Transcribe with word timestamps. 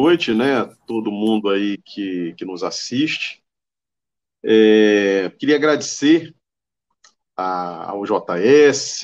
noite, 0.00 0.32
né? 0.32 0.64
Todo 0.86 1.10
mundo 1.10 1.48
aí 1.48 1.78
que, 1.78 2.32
que 2.34 2.44
nos 2.44 2.62
assiste. 2.62 3.42
É, 4.44 5.30
queria 5.38 5.56
agradecer 5.56 6.34
a, 7.36 7.90
ao 7.90 8.04
JS, 8.04 9.02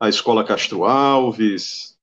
à 0.00 0.08
Escola 0.08 0.44
Castro 0.44 0.84
Alves. 0.84 1.96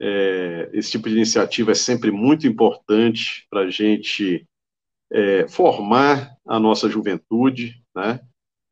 É, 0.00 0.68
esse 0.72 0.90
tipo 0.90 1.08
de 1.08 1.14
iniciativa 1.14 1.70
é 1.70 1.74
sempre 1.74 2.10
muito 2.10 2.46
importante 2.46 3.46
para 3.48 3.60
a 3.60 3.70
gente 3.70 4.46
é, 5.12 5.46
formar 5.46 6.36
a 6.44 6.58
nossa 6.58 6.88
juventude, 6.88 7.80
né? 7.94 8.20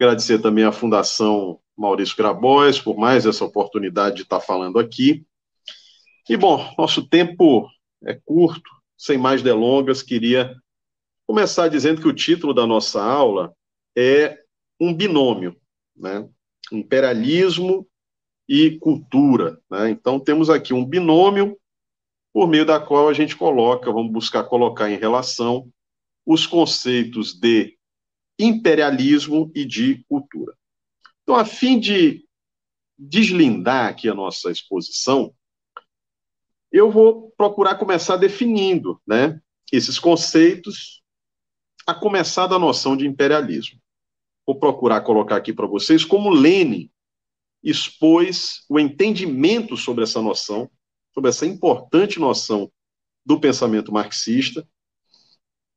Agradecer 0.01 0.41
também 0.41 0.65
à 0.65 0.73
Fundação 0.73 1.61
Maurício 1.79 2.17
Grabois 2.17 2.81
por 2.81 2.97
mais 2.99 3.25
essa 3.25 3.45
oportunidade 3.45 4.17
de 4.17 4.23
estar 4.23 4.41
falando 4.41 4.81
aqui. 4.81 5.25
E, 6.29 6.37
bom, 6.37 6.75
nosso 6.77 7.09
tempo 7.09 7.69
é 8.05 8.15
curto, 8.25 8.71
sem 8.97 9.19
mais 9.19 9.43
delongas, 9.43 10.03
queria 10.03 10.57
começar 11.27 11.69
dizendo 11.69 12.01
que 12.01 12.09
o 12.09 12.15
título 12.15 12.53
da 12.53 12.67
nossa 12.67 13.03
aula 13.03 13.55
é 13.97 14.43
um 14.81 14.93
binômio, 14.93 15.57
né? 15.97 16.29
Imperialismo 16.71 17.87
e 18.49 18.79
cultura. 18.79 19.61
Né? 19.71 19.91
Então, 19.91 20.19
temos 20.19 20.51
aqui 20.51 20.75
um 20.75 20.85
binômio 20.85 21.59
por 22.33 22.49
meio 22.49 22.65
da 22.65 22.81
qual 22.81 23.09
a 23.09 23.13
gente 23.13 23.37
coloca, 23.37 23.93
vamos 23.93 24.13
buscar 24.13 24.45
colocar 24.45 24.91
em 24.91 24.97
relação 24.97 25.71
os 26.25 26.47
conceitos 26.47 27.35
de 27.35 27.77
imperialismo 28.39 29.51
e 29.55 29.65
de 29.65 30.05
cultura. 30.09 30.57
Então, 31.23 31.37
a 31.37 31.45
fim 31.45 31.79
de 31.79 32.25
deslindar 32.99 33.89
aqui 33.89 34.09
a 34.09 34.15
nossa 34.15 34.51
exposição, 34.51 35.35
eu 36.73 36.91
vou 36.91 37.31
procurar 37.37 37.75
começar 37.75 38.17
definindo 38.17 39.01
né, 39.07 39.41
esses 39.71 39.99
conceitos, 39.99 41.03
a 41.87 41.95
começar 41.95 42.47
da 42.47 42.59
noção 42.59 42.97
de 42.97 43.07
imperialismo. 43.07 43.79
Vou 44.47 44.59
procurar 44.59 45.03
colocar 45.03 45.37
aqui 45.37 45.53
para 45.53 45.67
vocês 45.67 46.05
como 46.05 46.31
Lenin 46.31 46.91
expôs 47.63 48.65
o 48.69 48.81
entendimento 48.81 49.77
sobre 49.77 50.03
essa 50.03 50.21
noção, 50.21 50.71
sobre 51.13 51.31
essa 51.31 51.47
importante 51.47 52.19
noção 52.19 52.73
do 53.25 53.39
pensamento 53.39 53.93
marxista, 53.93 54.67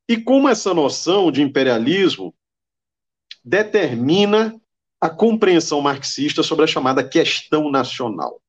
e 0.08 0.18
como 0.18 0.48
essa 0.48 0.74
noção 0.74 1.32
de 1.32 1.42
imperialismo 1.42 2.34
determina 3.44 4.60
a 5.00 5.10
compreensão 5.10 5.82
marxista 5.82 6.42
sobre 6.42 6.66
a 6.66 6.68
chamada 6.68 7.08
questão 7.08 7.70
nacional. 7.70 8.42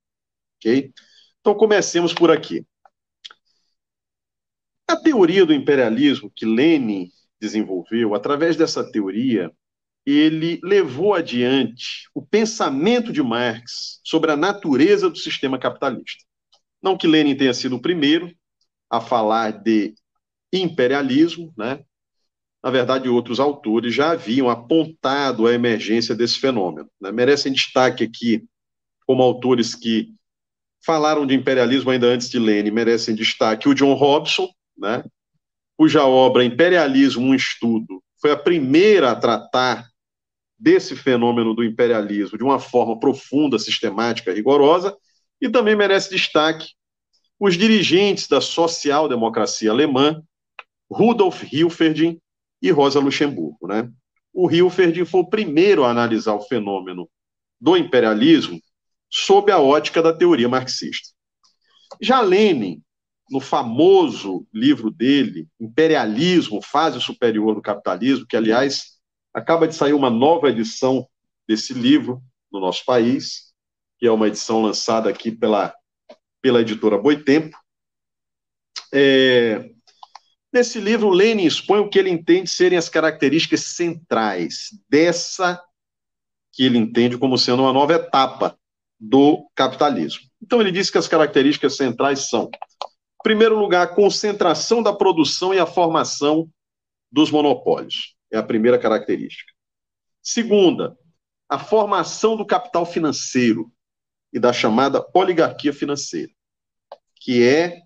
Ok? 0.56 0.92
Então, 1.46 1.54
comecemos 1.54 2.12
por 2.12 2.28
aqui. 2.28 2.66
A 4.84 4.96
teoria 4.96 5.46
do 5.46 5.54
imperialismo 5.54 6.28
que 6.34 6.44
Lenin 6.44 7.08
desenvolveu, 7.40 8.16
através 8.16 8.56
dessa 8.56 8.82
teoria, 8.82 9.52
ele 10.04 10.58
levou 10.64 11.14
adiante 11.14 12.08
o 12.12 12.20
pensamento 12.20 13.12
de 13.12 13.22
Marx 13.22 14.00
sobre 14.02 14.32
a 14.32 14.36
natureza 14.36 15.08
do 15.08 15.16
sistema 15.16 15.56
capitalista. 15.56 16.24
Não 16.82 16.98
que 16.98 17.06
Lenin 17.06 17.36
tenha 17.36 17.54
sido 17.54 17.76
o 17.76 17.80
primeiro 17.80 18.34
a 18.90 19.00
falar 19.00 19.52
de 19.52 19.94
imperialismo, 20.52 21.54
né? 21.56 21.84
Na 22.60 22.72
verdade, 22.72 23.08
outros 23.08 23.38
autores 23.38 23.94
já 23.94 24.10
haviam 24.10 24.50
apontado 24.50 25.46
a 25.46 25.54
emergência 25.54 26.12
desse 26.12 26.40
fenômeno. 26.40 26.90
Né? 27.00 27.12
Merecem 27.12 27.52
destaque 27.52 28.02
aqui, 28.02 28.44
como 29.06 29.22
autores 29.22 29.76
que 29.76 30.12
falaram 30.86 31.26
de 31.26 31.34
imperialismo 31.34 31.90
ainda 31.90 32.06
antes 32.06 32.30
de 32.30 32.38
Lenin, 32.38 32.70
merecem 32.70 33.12
destaque 33.12 33.68
o 33.68 33.74
John 33.74 33.94
Robson, 33.94 34.48
né, 34.78 35.04
cuja 35.76 36.04
obra 36.04 36.44
Imperialismo, 36.44 37.26
um 37.26 37.34
estudo, 37.34 38.00
foi 38.20 38.30
a 38.30 38.36
primeira 38.36 39.10
a 39.10 39.16
tratar 39.16 39.88
desse 40.58 40.94
fenômeno 40.94 41.52
do 41.54 41.64
imperialismo 41.64 42.38
de 42.38 42.44
uma 42.44 42.58
forma 42.58 42.98
profunda, 42.98 43.58
sistemática, 43.58 44.32
rigorosa, 44.32 44.96
e 45.40 45.50
também 45.50 45.76
merece 45.76 46.08
destaque 46.08 46.68
os 47.38 47.56
dirigentes 47.56 48.26
da 48.26 48.40
social-democracia 48.40 49.70
alemã, 49.70 50.22
Rudolf 50.90 51.42
Hilferding 51.52 52.18
e 52.62 52.70
Rosa 52.70 53.00
Luxemburgo. 53.00 53.66
Né? 53.66 53.90
O 54.32 54.50
Hilferding 54.50 55.04
foi 55.04 55.20
o 55.20 55.28
primeiro 55.28 55.84
a 55.84 55.90
analisar 55.90 56.34
o 56.34 56.40
fenômeno 56.40 57.06
do 57.60 57.76
imperialismo 57.76 58.58
sob 59.16 59.50
a 59.50 59.58
ótica 59.58 60.02
da 60.02 60.12
teoria 60.12 60.46
marxista. 60.46 61.08
Já 62.02 62.20
Lenin, 62.20 62.82
no 63.30 63.40
famoso 63.40 64.46
livro 64.52 64.90
dele, 64.90 65.48
Imperialismo, 65.58 66.60
Fase 66.60 67.00
Superior 67.00 67.54
do 67.54 67.62
Capitalismo, 67.62 68.26
que, 68.26 68.36
aliás, 68.36 68.98
acaba 69.32 69.66
de 69.66 69.74
sair 69.74 69.94
uma 69.94 70.10
nova 70.10 70.50
edição 70.50 71.08
desse 71.48 71.72
livro 71.72 72.22
no 72.52 72.60
nosso 72.60 72.84
país, 72.84 73.54
que 73.98 74.06
é 74.06 74.12
uma 74.12 74.28
edição 74.28 74.60
lançada 74.60 75.08
aqui 75.08 75.30
pela, 75.30 75.74
pela 76.42 76.60
editora 76.60 76.98
Boitempo. 76.98 77.56
É, 78.92 79.70
nesse 80.52 80.78
livro, 80.78 81.08
Lenin 81.08 81.46
expõe 81.46 81.78
o 81.78 81.88
que 81.88 81.98
ele 81.98 82.10
entende 82.10 82.50
serem 82.50 82.76
as 82.76 82.90
características 82.90 83.62
centrais 83.62 84.68
dessa 84.90 85.62
que 86.52 86.64
ele 86.64 86.76
entende 86.76 87.16
como 87.16 87.38
sendo 87.38 87.62
uma 87.62 87.72
nova 87.72 87.94
etapa 87.94 88.58
do 88.98 89.48
capitalismo. 89.54 90.22
Então, 90.42 90.60
ele 90.60 90.72
diz 90.72 90.90
que 90.90 90.98
as 90.98 91.08
características 91.08 91.76
centrais 91.76 92.28
são, 92.28 92.44
em 92.44 93.22
primeiro 93.22 93.58
lugar, 93.58 93.82
a 93.82 93.94
concentração 93.94 94.82
da 94.82 94.92
produção 94.92 95.52
e 95.52 95.58
a 95.58 95.66
formação 95.66 96.48
dos 97.10 97.30
monopólios. 97.30 98.14
É 98.30 98.38
a 98.38 98.42
primeira 98.42 98.78
característica. 98.78 99.52
Segunda, 100.22 100.96
a 101.48 101.58
formação 101.58 102.36
do 102.36 102.44
capital 102.44 102.84
financeiro 102.84 103.70
e 104.32 104.40
da 104.40 104.52
chamada 104.52 105.06
oligarquia 105.14 105.72
financeira, 105.72 106.32
que 107.20 107.44
é 107.44 107.80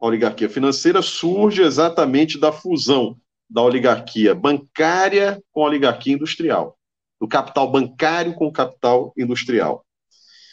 a 0.00 0.06
oligarquia 0.06 0.48
financeira 0.48 1.02
surge 1.02 1.62
exatamente 1.62 2.38
da 2.38 2.52
fusão 2.52 3.20
da 3.50 3.62
oligarquia 3.62 4.34
bancária 4.34 5.42
com 5.50 5.62
a 5.64 5.66
oligarquia 5.66 6.14
industrial 6.14 6.77
do 7.20 7.26
capital 7.26 7.70
bancário 7.70 8.34
com 8.34 8.46
o 8.46 8.52
capital 8.52 9.12
industrial. 9.16 9.84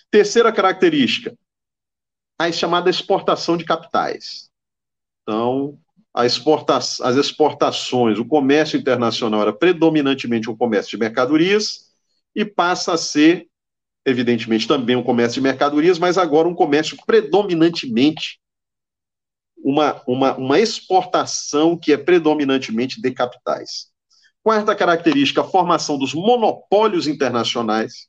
Terceira 0.09 0.51
característica, 0.51 1.37
a 2.39 2.51
chamada 2.51 2.89
exportação 2.89 3.57
de 3.57 3.65
capitais. 3.65 4.49
Então, 5.23 5.77
exporta 6.23 6.77
as 6.77 7.15
exportações, 7.15 8.19
o 8.19 8.25
comércio 8.25 8.79
internacional 8.79 9.41
era 9.41 9.53
predominantemente 9.53 10.49
um 10.49 10.55
comércio 10.55 10.91
de 10.91 10.97
mercadorias 10.97 11.91
e 12.33 12.45
passa 12.45 12.93
a 12.93 12.97
ser, 12.97 13.47
evidentemente, 14.05 14.67
também 14.67 14.95
um 14.95 15.03
comércio 15.03 15.35
de 15.35 15.41
mercadorias, 15.41 15.99
mas 15.99 16.17
agora 16.17 16.47
um 16.47 16.55
comércio 16.55 16.97
predominantemente 17.05 18.39
uma, 19.57 20.01
uma, 20.07 20.37
uma 20.37 20.59
exportação 20.59 21.75
que 21.75 21.91
é 21.91 21.97
predominantemente 21.97 23.01
de 23.01 23.11
capitais. 23.11 23.91
Quarta 24.45 24.75
característica, 24.75 25.41
a 25.41 25.44
formação 25.44 25.97
dos 25.97 26.13
monopólios 26.13 27.07
internacionais, 27.07 28.07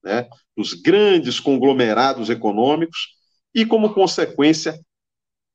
né, 0.00 0.28
dos 0.56 0.74
grandes 0.74 1.40
conglomerados 1.40 2.30
econômicos, 2.30 3.16
e, 3.52 3.66
como 3.66 3.92
consequência, 3.92 4.80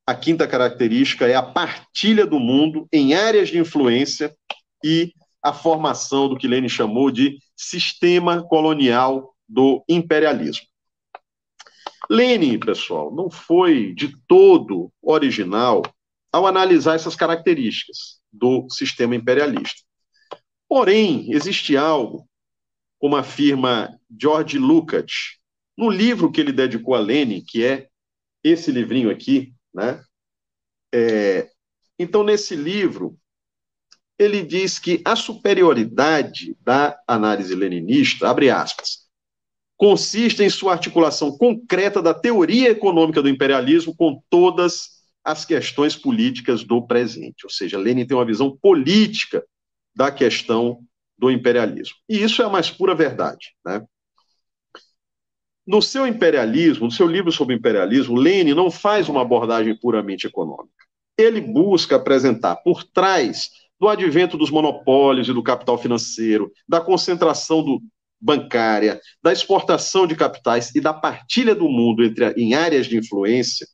a 0.05 0.13
quinta 0.13 0.45
característica 0.45 1.25
é 1.25 1.35
a 1.35 1.41
partilha 1.41 2.25
do 2.25 2.41
mundo 2.41 2.89
em 2.91 3.13
áreas 3.13 3.47
de 3.47 3.57
influência 3.57 4.35
e 4.83 5.13
a 5.41 5.53
formação 5.53 6.27
do 6.27 6.35
que 6.35 6.45
Lenin 6.45 6.67
chamou 6.67 7.09
de 7.09 7.39
sistema 7.55 8.43
colonial 8.43 9.33
do 9.47 9.81
imperialismo. 9.87 10.67
Lenin, 12.09 12.59
pessoal, 12.59 13.15
não 13.15 13.29
foi 13.29 13.93
de 13.93 14.13
todo 14.27 14.91
original 15.01 15.83
ao 16.33 16.45
analisar 16.45 16.95
essas 16.95 17.15
características 17.15 18.19
do 18.29 18.67
sistema 18.69 19.15
imperialista. 19.15 19.86
Porém, 20.69 21.31
existe 21.31 21.77
algo, 21.77 22.27
como 22.99 23.15
afirma 23.15 23.97
George 24.19 24.57
Lukács, 24.57 25.37
no 25.77 25.89
livro 25.89 26.31
que 26.31 26.41
ele 26.41 26.51
dedicou 26.51 26.95
a 26.95 26.99
Lenin, 26.99 27.43
que 27.45 27.63
é 27.63 27.87
esse 28.43 28.71
livrinho 28.71 29.09
aqui, 29.09 29.53
né? 29.73 30.03
É, 30.93 31.49
então, 31.99 32.23
nesse 32.23 32.55
livro, 32.55 33.17
ele 34.17 34.43
diz 34.43 34.79
que 34.79 35.01
a 35.05 35.15
superioridade 35.15 36.57
da 36.61 36.99
análise 37.07 37.53
leninista, 37.53 38.27
abre 38.29 38.49
aspas, 38.49 39.07
consiste 39.77 40.41
em 40.41 40.49
sua 40.49 40.73
articulação 40.73 41.37
concreta 41.37 42.01
da 42.01 42.13
teoria 42.13 42.71
econômica 42.71 43.21
do 43.21 43.29
imperialismo 43.29 43.95
com 43.95 44.21
todas 44.29 44.97
as 45.23 45.45
questões 45.45 45.95
políticas 45.95 46.63
do 46.63 46.81
presente. 46.81 47.45
Ou 47.45 47.49
seja, 47.49 47.77
Lenin 47.77 48.07
tem 48.07 48.17
uma 48.17 48.25
visão 48.25 48.57
política 48.57 49.45
da 49.97 50.11
questão 50.11 50.79
do 51.17 51.31
imperialismo. 51.31 51.95
E 52.07 52.21
isso 52.21 52.41
é 52.43 52.45
a 52.45 52.49
mais 52.49 52.69
pura 52.69 52.93
verdade. 52.93 53.55
Né? 53.65 53.83
no 55.67 55.81
seu 55.81 56.07
imperialismo, 56.07 56.85
no 56.85 56.91
seu 56.91 57.05
livro 57.05 57.29
sobre 57.29 57.53
imperialismo, 57.53 58.15
Lenin 58.15 58.53
não 58.53 58.71
faz 58.71 59.09
uma 59.09 59.21
abordagem 59.21 59.75
puramente 59.75 60.25
econômica. 60.25 60.71
Ele 61.17 61.41
busca 61.41 61.97
apresentar 61.97 62.55
por 62.57 62.85
trás 62.85 63.49
do 63.77 63.89
advento 63.89 64.37
dos 64.37 64.49
monopólios 64.49 65.27
e 65.27 65.33
do 65.33 65.43
capital 65.43 65.77
financeiro, 65.77 66.49
da 66.65 66.79
concentração 66.79 67.61
do, 67.61 67.81
bancária, 68.19 68.99
da 69.21 69.31
exportação 69.31 70.07
de 70.07 70.15
capitais 70.15 70.73
e 70.73 70.81
da 70.81 70.93
partilha 70.93 71.53
do 71.53 71.67
mundo 71.67 72.03
entre, 72.03 72.31
em 72.31 72.53
áreas 72.53 72.87
de 72.87 72.97
influência 72.97 73.67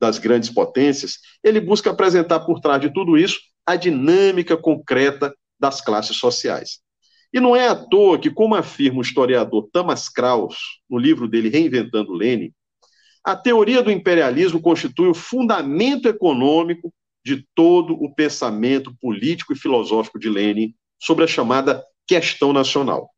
das 0.00 0.18
grandes 0.18 0.50
potências, 0.50 1.18
ele 1.44 1.60
busca 1.60 1.90
apresentar 1.90 2.40
por 2.40 2.60
trás 2.60 2.80
de 2.80 2.92
tudo 2.92 3.16
isso 3.16 3.38
a 3.64 3.76
dinâmica 3.76 4.56
concreta 4.56 5.34
das 5.60 5.80
classes 5.80 6.16
sociais. 6.16 6.80
E 7.32 7.38
não 7.38 7.54
é 7.54 7.68
à 7.68 7.76
toa 7.76 8.18
que, 8.18 8.30
como 8.30 8.54
afirma 8.54 8.98
o 8.98 9.02
historiador 9.02 9.68
Thomas 9.72 10.08
Kraus, 10.08 10.56
no 10.88 10.98
livro 10.98 11.28
dele 11.28 11.48
Reinventando 11.48 12.12
Lenin, 12.12 12.52
a 13.22 13.36
teoria 13.36 13.82
do 13.82 13.90
imperialismo 13.90 14.60
constitui 14.60 15.08
o 15.08 15.14
fundamento 15.14 16.08
econômico 16.08 16.92
de 17.24 17.46
todo 17.54 17.92
o 17.94 18.12
pensamento 18.14 18.96
político 19.00 19.52
e 19.52 19.56
filosófico 19.56 20.18
de 20.18 20.28
Lenin 20.28 20.74
sobre 20.98 21.24
a 21.24 21.28
chamada 21.28 21.84
questão 22.06 22.52
nacional. 22.52 23.10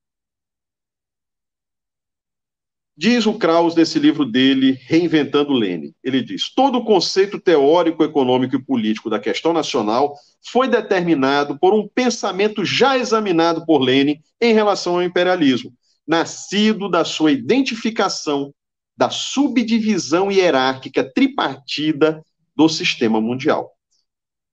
Diz 3.02 3.26
o 3.26 3.34
Kraus 3.34 3.74
nesse 3.74 3.98
livro 3.98 4.24
dele, 4.24 4.78
Reinventando 4.86 5.52
Lenin. 5.52 5.92
Ele 6.04 6.22
diz: 6.22 6.54
todo 6.54 6.78
o 6.78 6.84
conceito 6.84 7.40
teórico, 7.40 8.04
econômico 8.04 8.54
e 8.54 8.62
político 8.62 9.10
da 9.10 9.18
questão 9.18 9.52
nacional 9.52 10.14
foi 10.52 10.68
determinado 10.68 11.58
por 11.58 11.74
um 11.74 11.88
pensamento 11.88 12.64
já 12.64 12.96
examinado 12.96 13.66
por 13.66 13.80
Lenin 13.80 14.20
em 14.40 14.54
relação 14.54 14.94
ao 14.94 15.02
imperialismo, 15.02 15.72
nascido 16.06 16.88
da 16.88 17.04
sua 17.04 17.32
identificação 17.32 18.54
da 18.96 19.10
subdivisão 19.10 20.30
hierárquica 20.30 21.02
tripartida 21.02 22.22
do 22.54 22.68
sistema 22.68 23.20
mundial. 23.20 23.72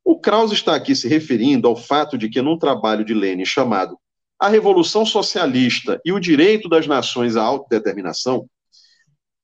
O 0.04 0.20
Kraus 0.20 0.52
está 0.52 0.74
aqui 0.74 0.96
se 0.96 1.08
referindo 1.08 1.68
ao 1.68 1.76
fato 1.76 2.18
de 2.18 2.28
que, 2.28 2.42
num 2.42 2.58
trabalho 2.58 3.06
de 3.06 3.14
Lenin 3.14 3.46
chamado 3.46 3.96
a 4.40 4.48
Revolução 4.48 5.06
Socialista 5.06 6.00
e 6.06 6.14
o 6.14 6.20
direito 6.20 6.70
das 6.70 6.88
nações 6.88 7.36
à 7.36 7.44
autodeterminação, 7.44 8.48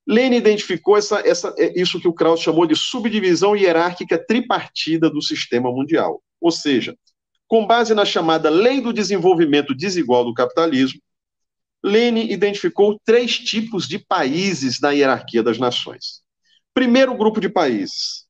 Lenin 0.06 0.36
identificou 0.36 0.96
essa, 0.96 1.18
essa, 1.20 1.54
é, 1.58 1.78
isso 1.78 2.00
que 2.00 2.08
o 2.08 2.12
Krauss 2.12 2.40
chamou 2.40 2.64
de 2.64 2.76
subdivisão 2.76 3.56
hierárquica 3.56 4.16
tripartida 4.16 5.10
do 5.10 5.20
sistema 5.20 5.70
mundial. 5.70 6.22
Ou 6.40 6.50
seja, 6.50 6.96
com 7.48 7.66
base 7.66 7.92
na 7.94 8.04
chamada 8.04 8.48
Lei 8.48 8.80
do 8.80 8.92
Desenvolvimento 8.92 9.74
Desigual 9.74 10.24
do 10.24 10.32
Capitalismo, 10.32 11.00
Lenin 11.84 12.30
identificou 12.30 12.98
três 13.04 13.38
tipos 13.38 13.86
de 13.86 13.98
países 13.98 14.80
na 14.80 14.92
hierarquia 14.92 15.42
das 15.42 15.58
nações. 15.58 16.22
Primeiro 16.72 17.16
grupo 17.16 17.40
de 17.40 17.48
países: 17.48 18.26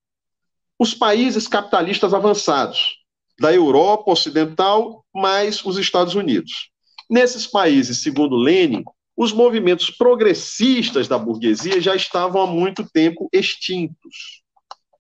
os 0.79 0.95
países 0.95 1.47
capitalistas 1.47 2.13
avançados, 2.13 2.97
da 3.39 3.53
Europa 3.53 4.11
Ocidental 4.11 5.05
mais 5.17 5.65
os 5.65 5.77
Estados 5.79 6.15
Unidos. 6.15 6.71
Nesses 7.09 7.47
países, 7.47 8.03
segundo 8.03 8.37
Lenin, 8.37 8.85
os 9.17 9.33
movimentos 9.33 9.91
progressistas 9.91 11.09
da 11.09 11.19
burguesia 11.19 11.81
já 11.81 11.95
estavam 11.97 12.43
há 12.43 12.47
muito 12.47 12.89
tempo 12.91 13.29
extintos. 13.33 14.43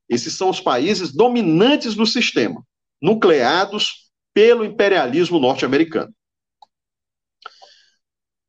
Esses 0.08 0.34
são 0.34 0.48
os 0.48 0.60
países 0.60 1.12
dominantes 1.12 1.94
do 1.94 2.06
sistema, 2.06 2.64
nucleados 3.02 4.10
pelo 4.32 4.64
imperialismo 4.64 5.38
norte-americano. 5.38 6.12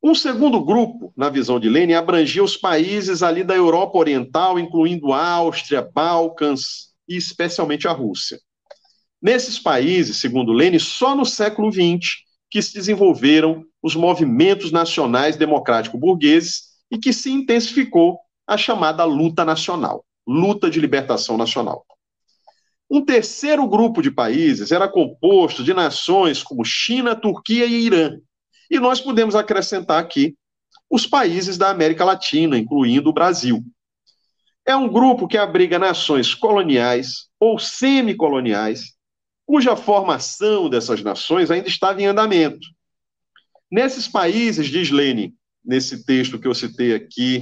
Um 0.02 0.16
segundo 0.16 0.64
grupo, 0.64 1.12
na 1.18 1.30
visão 1.30 1.60
de 1.60 1.68
Lenin, 1.68 1.94
abrangia 1.94 2.44
os 2.44 2.56
países 2.56 3.24
ali 3.24 3.44
da 3.44 3.56
Europa 3.56 3.98
Oriental, 3.98 4.58
incluindo 4.60 5.12
Áustria, 5.12 5.82
Balcãs 5.82 6.94
e 7.10 7.18
especialmente 7.18 7.88
a 7.88 7.92
Rússia. 7.92 8.40
Nesses 9.22 9.58
países, 9.58 10.20
segundo 10.20 10.54
Lênin, 10.54 10.80
só 10.80 11.16
no 11.16 11.26
século 11.26 11.72
XX 11.72 12.28
que 12.50 12.62
se 12.62 12.74
desenvolveram 12.74 13.66
os 13.82 13.96
movimentos 13.96 14.72
nacionais 14.72 15.36
democrático-burgueses 15.36 16.64
e 16.92 16.98
que 16.98 17.12
se 17.12 17.32
intensificou 17.32 18.20
a 18.46 18.58
chamada 18.58 19.04
luta 19.04 19.44
nacional, 19.44 20.06
luta 20.26 20.70
de 20.70 20.80
libertação 20.80 21.38
nacional. 21.38 21.86
Um 22.90 23.04
terceiro 23.04 23.68
grupo 23.68 24.02
de 24.02 24.10
países 24.10 24.72
era 24.72 24.88
composto 24.88 25.64
de 25.64 25.74
nações 25.74 26.42
como 26.42 26.64
China, 26.64 27.16
Turquia 27.16 27.66
e 27.66 27.86
Irã. 27.86 28.18
E 28.72 28.80
nós 28.80 29.02
podemos 29.02 29.36
acrescentar 29.36 30.02
aqui 30.02 30.38
os 30.90 31.06
países 31.06 31.58
da 31.58 31.70
América 31.70 32.06
Latina, 32.06 32.58
incluindo 32.58 33.10
o 33.10 33.14
Brasil. 33.14 33.62
É 34.66 34.76
um 34.76 34.88
grupo 34.88 35.28
que 35.28 35.38
abriga 35.38 35.78
nações 35.78 36.34
coloniais 36.34 37.28
ou 37.40 37.60
semicoloniais 37.60 38.97
cuja 39.48 39.78
formação 39.78 40.70
dessas 40.70 41.02
nações 41.02 41.50
ainda 41.50 41.70
estava 41.70 42.02
em 42.02 42.06
andamento. 42.06 42.68
Nesses 43.72 44.06
países, 44.06 44.68
diz 44.68 44.92
Lenin, 44.92 45.34
nesse 45.64 46.06
texto 46.06 46.38
que 46.38 46.48
eu 46.48 46.54
citei 46.54 46.94
aqui, 46.94 47.40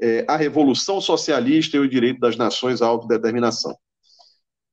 é, 0.00 0.24
a 0.26 0.36
Revolução 0.36 0.98
Socialista 0.98 1.76
e 1.76 1.80
o 1.80 1.88
Direito 1.88 2.20
das 2.20 2.36
Nações 2.36 2.80
à 2.80 2.86
Autodeterminação. 2.86 3.76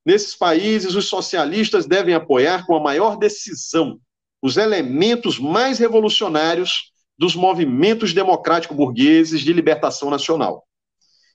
Nesses 0.06 0.36
países, 0.36 0.96
os 0.96 1.06
socialistas 1.06 1.86
devem 1.86 2.14
apoiar 2.14 2.66
com 2.66 2.76
a 2.76 2.82
maior 2.82 3.18
decisão 3.18 4.00
os 4.42 4.56
elementos 4.56 5.38
mais 5.40 5.80
revolucionários 5.80 6.92
dos 7.18 7.36
movimentos 7.36 8.14
democrático-burgueses 8.14 9.42
de 9.42 9.54
libertação 9.54 10.10
nacional 10.10 10.66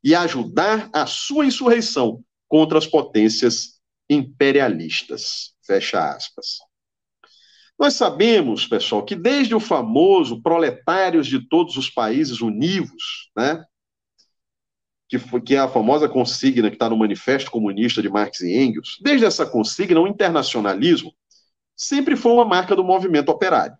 e 0.02 0.14
ajudar 0.14 0.88
a 0.92 1.06
sua 1.06 1.46
insurreição 1.46 2.22
contra 2.46 2.78
as 2.78 2.86
potências 2.86 3.77
imperialistas. 4.08 5.54
Fecha 5.66 6.10
aspas. 6.10 6.58
Nós 7.78 7.94
sabemos, 7.94 8.66
pessoal, 8.66 9.04
que 9.04 9.14
desde 9.14 9.54
o 9.54 9.60
famoso 9.60 10.42
Proletários 10.42 11.26
de 11.26 11.46
Todos 11.48 11.76
os 11.76 11.88
Países 11.88 12.40
Univos, 12.40 13.30
né, 13.36 13.64
que, 15.08 15.18
foi, 15.18 15.40
que 15.40 15.54
é 15.54 15.58
a 15.58 15.68
famosa 15.68 16.08
consigna 16.08 16.68
que 16.68 16.74
está 16.74 16.90
no 16.90 16.96
Manifesto 16.96 17.50
Comunista 17.50 18.02
de 18.02 18.08
Marx 18.08 18.40
e 18.40 18.56
Engels, 18.56 18.98
desde 19.00 19.24
essa 19.24 19.46
consigna, 19.46 20.00
o 20.00 20.08
internacionalismo 20.08 21.14
sempre 21.76 22.16
foi 22.16 22.32
uma 22.32 22.44
marca 22.44 22.74
do 22.74 22.82
movimento 22.82 23.28
operário. 23.28 23.76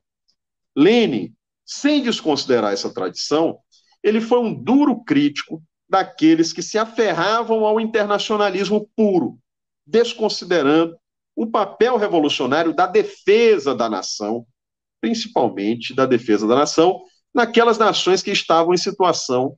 Lenin, 0.76 1.34
sem 1.66 2.02
desconsiderar 2.02 2.72
essa 2.72 2.94
tradição, 2.94 3.58
ele 4.02 4.20
foi 4.20 4.38
um 4.38 4.54
duro 4.54 5.02
crítico 5.02 5.60
daqueles 5.88 6.52
que 6.52 6.62
se 6.62 6.78
aferravam 6.78 7.64
ao 7.66 7.80
internacionalismo 7.80 8.88
puro, 8.94 9.38
desconsiderando 9.88 10.96
o 11.34 11.46
papel 11.46 11.96
revolucionário 11.96 12.74
da 12.74 12.86
defesa 12.86 13.74
da 13.74 13.88
nação, 13.88 14.46
principalmente 15.00 15.94
da 15.94 16.04
defesa 16.04 16.46
da 16.46 16.54
nação, 16.54 17.02
naquelas 17.32 17.78
nações 17.78 18.22
que 18.22 18.30
estavam 18.30 18.74
em 18.74 18.76
situação 18.76 19.56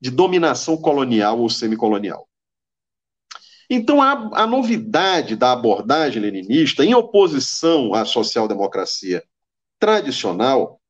de 0.00 0.10
dominação 0.10 0.76
colonial 0.76 1.38
ou 1.38 1.48
semicolonial. 1.48 2.28
Então, 3.70 4.02
a, 4.02 4.42
a 4.42 4.46
novidade 4.46 5.36
da 5.36 5.52
abordagem 5.52 6.20
leninista, 6.20 6.84
em 6.84 6.94
oposição 6.94 7.94
à 7.94 8.04
social-democracia 8.04 9.22
tradicional, 9.78 10.80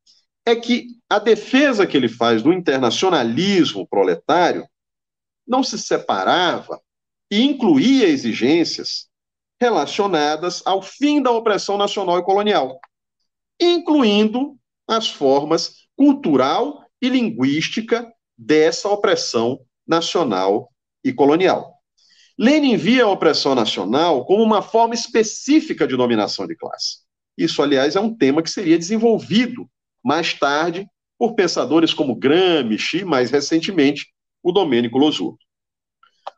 é 0.47 0.57
que 0.57 0.87
a 1.09 1.19
defesa 1.19 1.87
que 1.87 1.97
ele 1.97 2.09
faz 2.09 2.43
do 2.43 2.53
internacionalismo 2.53 3.87
proletário 3.87 4.67
não 5.47 5.63
se 5.63 5.79
separava 5.79 6.81
e 7.33 7.41
incluía 7.41 8.07
exigências 8.09 9.09
relacionadas 9.59 10.61
ao 10.67 10.83
fim 10.83 11.23
da 11.23 11.31
opressão 11.31 11.79
nacional 11.79 12.19
e 12.19 12.23
colonial, 12.23 12.79
incluindo 13.59 14.59
as 14.87 15.09
formas 15.09 15.87
cultural 15.97 16.85
e 17.01 17.09
linguística 17.09 18.13
dessa 18.37 18.87
opressão 18.91 19.61
nacional 19.89 20.71
e 21.03 21.11
colonial. 21.11 21.73
Lenin 22.39 22.77
via 22.77 23.05
a 23.05 23.09
opressão 23.09 23.55
nacional 23.55 24.27
como 24.27 24.43
uma 24.43 24.61
forma 24.61 24.93
específica 24.93 25.87
de 25.87 25.97
dominação 25.97 26.47
de 26.47 26.55
classe. 26.55 26.99
Isso, 27.39 27.63
aliás, 27.63 27.97
é 27.97 28.01
um 28.01 28.15
tema 28.15 28.43
que 28.43 28.51
seria 28.51 28.77
desenvolvido 28.77 29.67
mais 30.05 30.35
tarde 30.35 30.87
por 31.19 31.35
pensadores 31.35 31.95
como 31.95 32.15
Gramsci 32.15 33.07
mais 33.07 33.31
recentemente, 33.31 34.13
o 34.43 34.53
Domênico 34.53 34.99
Losurdo. 34.99 35.39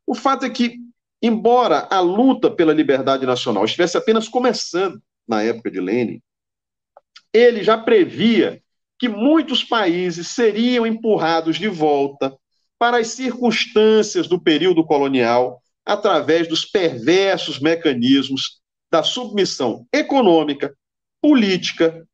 O 0.06 0.14
fato 0.14 0.44
é 0.44 0.50
que, 0.50 0.83
embora 1.26 1.88
a 1.90 2.00
luta 2.00 2.50
pela 2.50 2.74
liberdade 2.74 3.24
nacional 3.24 3.64
estivesse 3.64 3.96
apenas 3.96 4.28
começando 4.28 5.02
na 5.26 5.42
época 5.42 5.70
de 5.70 5.80
Lenin, 5.80 6.20
ele 7.32 7.64
já 7.64 7.78
previa 7.78 8.62
que 8.98 9.08
muitos 9.08 9.64
países 9.64 10.28
seriam 10.28 10.86
empurrados 10.86 11.56
de 11.56 11.66
volta 11.66 12.36
para 12.78 12.98
as 12.98 13.08
circunstâncias 13.08 14.28
do 14.28 14.38
período 14.38 14.84
colonial 14.84 15.62
através 15.86 16.46
dos 16.46 16.66
perversos 16.66 17.58
mecanismos 17.58 18.60
da 18.90 19.02
submissão 19.02 19.86
econômica, 19.90 20.76
política 21.22 22.06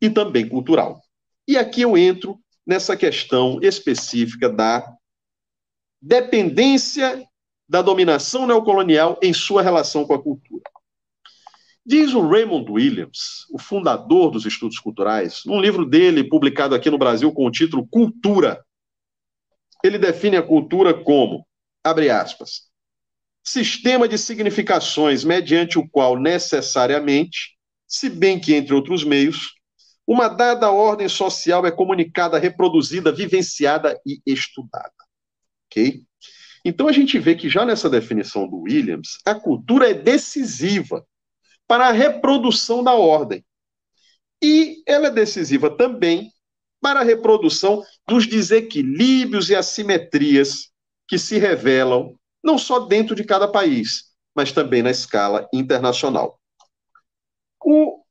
e 0.00 0.08
também 0.08 0.48
cultural. 0.48 1.02
E 1.46 1.58
aqui 1.58 1.82
eu 1.82 1.98
entro 1.98 2.40
nessa 2.66 2.96
questão 2.96 3.58
específica 3.60 4.48
da 4.48 4.90
dependência 6.00 7.22
da 7.68 7.82
dominação 7.82 8.46
neocolonial 8.46 9.18
em 9.22 9.32
sua 9.32 9.62
relação 9.62 10.04
com 10.04 10.14
a 10.14 10.22
cultura. 10.22 10.62
Diz 11.86 12.14
o 12.14 12.26
Raymond 12.26 12.70
Williams, 12.70 13.46
o 13.52 13.58
fundador 13.58 14.30
dos 14.30 14.46
estudos 14.46 14.78
culturais, 14.78 15.42
num 15.44 15.60
livro 15.60 15.84
dele 15.84 16.24
publicado 16.24 16.74
aqui 16.74 16.88
no 16.88 16.96
Brasil 16.96 17.30
com 17.32 17.46
o 17.46 17.50
título 17.50 17.86
Cultura. 17.86 18.64
Ele 19.82 19.98
define 19.98 20.36
a 20.38 20.42
cultura 20.42 20.94
como, 20.94 21.46
abre 21.82 22.08
aspas, 22.08 22.70
sistema 23.44 24.08
de 24.08 24.16
significações 24.16 25.24
mediante 25.24 25.78
o 25.78 25.86
qual 25.86 26.18
necessariamente, 26.18 27.58
se 27.86 28.08
bem 28.08 28.40
que 28.40 28.54
entre 28.54 28.72
outros 28.72 29.04
meios, 29.04 29.52
uma 30.06 30.28
dada 30.28 30.70
ordem 30.70 31.08
social 31.08 31.66
é 31.66 31.70
comunicada, 31.70 32.38
reproduzida, 32.38 33.12
vivenciada 33.12 34.00
e 34.06 34.20
estudada. 34.26 34.92
Ok? 35.66 36.02
Então 36.64 36.88
a 36.88 36.92
gente 36.92 37.18
vê 37.18 37.34
que 37.34 37.48
já 37.48 37.64
nessa 37.64 37.90
definição 37.90 38.48
do 38.48 38.60
Williams, 38.62 39.18
a 39.24 39.34
cultura 39.34 39.90
é 39.90 39.94
decisiva 39.94 41.06
para 41.66 41.88
a 41.88 41.92
reprodução 41.92 42.82
da 42.82 42.94
ordem. 42.94 43.44
E 44.42 44.82
ela 44.86 45.08
é 45.08 45.10
decisiva 45.10 45.70
também 45.70 46.32
para 46.80 47.00
a 47.00 47.04
reprodução 47.04 47.82
dos 48.06 48.26
desequilíbrios 48.26 49.50
e 49.50 49.54
assimetrias 49.54 50.70
que 51.08 51.18
se 51.18 51.38
revelam 51.38 52.14
não 52.42 52.58
só 52.58 52.80
dentro 52.80 53.14
de 53.14 53.24
cada 53.24 53.48
país, 53.48 54.14
mas 54.34 54.52
também 54.52 54.82
na 54.82 54.90
escala 54.90 55.48
internacional. 55.52 56.38
O 57.64 58.02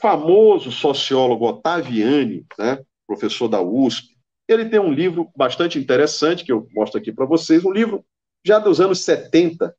famoso 0.00 0.72
sociólogo 0.72 1.46
Ottaviani, 1.46 2.46
né, 2.58 2.82
professor 3.06 3.48
da 3.48 3.60
USP, 3.60 4.16
ele 4.52 4.68
tem 4.68 4.80
um 4.80 4.92
livro 4.92 5.30
bastante 5.36 5.78
interessante, 5.78 6.44
que 6.44 6.52
eu 6.52 6.68
mostro 6.72 6.98
aqui 6.98 7.12
para 7.12 7.26
vocês, 7.26 7.64
um 7.64 7.72
livro 7.72 8.04
já 8.44 8.58
dos 8.58 8.80
anos 8.80 9.00
70, 9.00 9.74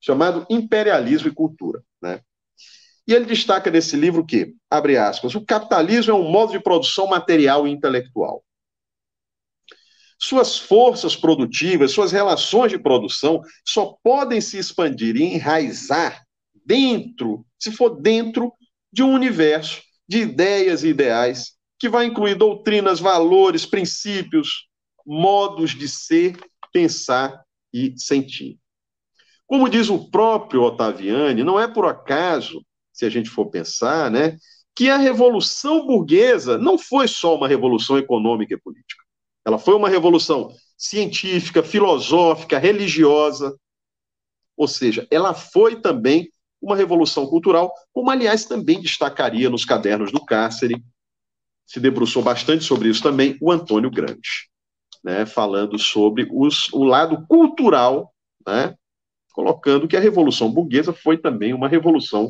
chamado 0.00 0.46
Imperialismo 0.50 1.28
e 1.28 1.34
Cultura. 1.34 1.82
Né? 2.00 2.20
E 3.06 3.14
ele 3.14 3.24
destaca 3.24 3.70
nesse 3.70 3.96
livro 3.96 4.26
que, 4.26 4.54
abre 4.70 4.96
aspas, 4.96 5.34
o 5.34 5.44
capitalismo 5.44 6.12
é 6.12 6.14
um 6.14 6.30
modo 6.30 6.52
de 6.52 6.60
produção 6.60 7.06
material 7.06 7.66
e 7.66 7.70
intelectual. 7.70 8.42
Suas 10.18 10.58
forças 10.58 11.14
produtivas, 11.14 11.92
suas 11.92 12.10
relações 12.10 12.72
de 12.72 12.78
produção 12.78 13.42
só 13.64 13.96
podem 14.02 14.40
se 14.40 14.58
expandir 14.58 15.14
e 15.16 15.22
enraizar 15.22 16.24
dentro, 16.64 17.46
se 17.58 17.70
for 17.70 17.90
dentro 18.00 18.52
de 18.90 19.02
um 19.02 19.12
universo 19.12 19.82
de 20.08 20.18
ideias 20.18 20.82
e 20.82 20.88
ideais 20.88 21.55
que 21.78 21.88
vai 21.88 22.06
incluir 22.06 22.34
doutrinas, 22.34 23.00
valores, 23.00 23.66
princípios, 23.66 24.68
modos 25.04 25.70
de 25.70 25.88
ser, 25.88 26.36
pensar 26.72 27.44
e 27.72 27.94
sentir. 27.96 28.58
Como 29.46 29.68
diz 29.68 29.88
o 29.88 30.10
próprio 30.10 30.62
Ottaviani, 30.62 31.44
não 31.44 31.60
é 31.60 31.68
por 31.68 31.86
acaso, 31.86 32.64
se 32.92 33.04
a 33.04 33.10
gente 33.10 33.30
for 33.30 33.46
pensar, 33.46 34.10
né, 34.10 34.36
que 34.74 34.90
a 34.90 34.96
revolução 34.96 35.86
burguesa 35.86 36.58
não 36.58 36.76
foi 36.76 37.08
só 37.08 37.36
uma 37.36 37.48
revolução 37.48 37.96
econômica 37.96 38.54
e 38.54 38.60
política. 38.60 39.02
Ela 39.44 39.58
foi 39.58 39.74
uma 39.74 39.88
revolução 39.88 40.52
científica, 40.76 41.62
filosófica, 41.62 42.58
religiosa. 42.58 43.56
Ou 44.56 44.66
seja, 44.66 45.06
ela 45.10 45.32
foi 45.32 45.80
também 45.80 46.30
uma 46.60 46.76
revolução 46.76 47.26
cultural, 47.26 47.72
como, 47.92 48.10
aliás, 48.10 48.44
também 48.44 48.80
destacaria 48.80 49.48
nos 49.48 49.64
cadernos 49.64 50.10
do 50.10 50.24
cárcere, 50.24 50.82
se 51.66 51.80
debruçou 51.80 52.22
bastante 52.22 52.64
sobre 52.64 52.88
isso 52.88 53.02
também, 53.02 53.36
o 53.40 53.50
Antônio 53.50 53.90
Grande, 53.90 54.48
né, 55.02 55.26
falando 55.26 55.78
sobre 55.78 56.28
os, 56.30 56.72
o 56.72 56.84
lado 56.84 57.26
cultural, 57.26 58.14
né, 58.46 58.74
colocando 59.32 59.88
que 59.88 59.96
a 59.96 60.00
Revolução 60.00 60.50
Burguesa 60.50 60.92
foi 60.92 61.18
também 61.18 61.52
uma 61.52 61.68
revolução 61.68 62.28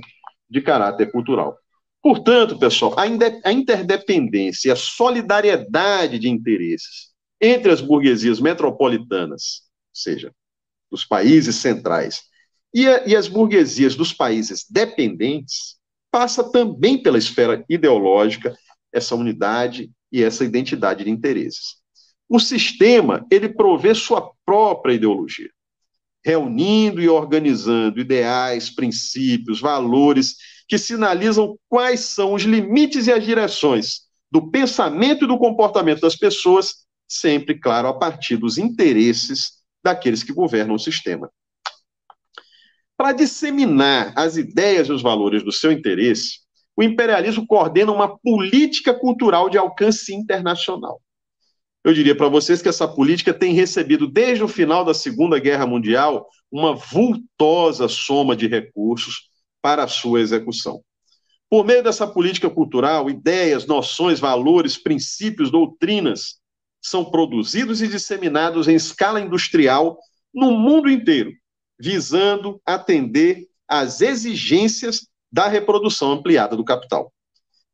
de 0.49 0.61
caráter 0.61 1.13
cultural. 1.13 1.57
Portanto, 2.03 2.59
pessoal, 2.59 2.95
a, 2.99 3.53
interdependência 3.53 4.69
e 4.69 4.73
a 4.73 4.77
solidariedade 4.77 6.19
de 6.19 6.29
interesses 6.29 7.15
entre 7.41 7.71
as 7.71 7.81
burguesias 7.81 8.41
metropolitanas, 8.41 9.63
ou 9.63 10.01
seja, 10.01 10.33
dos 10.91 11.05
países 11.05 11.57
centrais, 11.57 12.23
e, 12.73 12.87
a, 12.89 13.07
e 13.07 13.17
as 13.17 13.29
burguesias 13.29 13.95
dos 13.95 14.13
países 14.13 14.65
dependentes 14.71 15.77
passa 16.11 16.45
também 16.45 17.03
pela 17.03 17.19
esfera 17.19 17.65
ideológica, 17.69 18.57
essa 18.97 19.15
unidade 19.15 19.91
e 20.11 20.23
essa 20.23 20.45
identidade 20.45 21.05
de 21.05 21.11
interesses. 21.11 21.77
O 22.29 22.41
sistema, 22.41 23.25
ele 23.31 23.49
provê 23.49 23.95
sua 23.95 24.31
própria 24.45 24.95
ideologia, 24.95 25.51
reunindo 26.25 27.01
e 27.01 27.09
organizando 27.09 28.01
ideais, 28.01 28.71
princípios, 28.71 29.61
valores 29.61 30.37
que 30.67 30.79
sinalizam 30.79 31.57
quais 31.69 32.01
são 32.01 32.35
os 32.35 32.43
limites 32.43 33.07
e 33.07 33.13
as 33.13 33.25
direções 33.25 34.07
do 34.31 34.51
pensamento 34.51 35.25
e 35.25 35.29
do 35.29 35.39
comportamento 35.39 36.01
das 36.01 36.17
pessoas, 36.17 36.87
sempre, 37.07 37.59
claro, 37.61 37.87
a 37.87 37.95
partir 37.95 38.37
dos 38.37 38.59
interesses 38.59 39.63
daqueles 39.85 40.25
que 40.25 40.33
governam 40.33 40.75
o 40.75 40.81
sistema. 40.81 41.31
Para 42.97 43.13
disseminar 43.13 44.13
as 44.17 44.37
ideias 44.37 44.89
e 44.89 44.93
os 44.93 45.03
valores 45.03 45.45
do 45.45 45.53
seu 45.53 45.71
interesse, 45.71 46.41
o 46.77 46.83
imperialismo 46.83 47.47
coordena 47.47 47.91
uma 47.91 48.19
política 48.19 48.93
cultural 48.93 49.49
de 49.49 49.57
alcance 49.57 50.15
internacional. 50.15 51.01
Eu 51.83 51.95
diria 51.95 52.17
para 52.17 52.29
vocês 52.29 52.61
que 52.61 52.69
essa 52.69 52.87
política 52.87 53.33
tem 53.33 53.55
recebido, 53.55 54.07
desde 54.07 54.45
o 54.45 54.49
final 54.49 54.85
da 54.85 54.93
Segunda 54.93 55.39
Guerra 55.39 55.67
Mundial, 55.67 56.29
uma 56.51 56.75
vultosa 56.75 57.89
soma 57.89 58.37
de 58.37 58.47
recursos 58.47 59.31
para 59.63 59.85
a 59.85 59.89
sua 59.89 60.21
execução. 60.21 60.83
Por 61.49 61.65
meio 61.65 61.83
dessa 61.83 62.07
política 62.07 62.51
cultural, 62.51 63.09
ideias, 63.09 63.67
noções, 63.67 64.19
valores, 64.19 64.77
princípios, 64.77 65.51
doutrinas 65.51 66.41
são 66.83 67.05
produzidos 67.05 67.81
e 67.81 67.89
disseminados 67.89 68.69
em 68.69 68.75
escala 68.75 69.21
industrial 69.21 69.97
no 70.35 70.51
mundo 70.53 70.91
inteiro, 70.91 71.33
visando 71.79 72.61
atender 72.67 73.47
às 73.69 74.01
exigências 74.01 75.09
da 75.31 75.49
reprodução 75.49 76.13
ampliada 76.13 76.57
do 76.57 76.65
capital. 76.65 77.13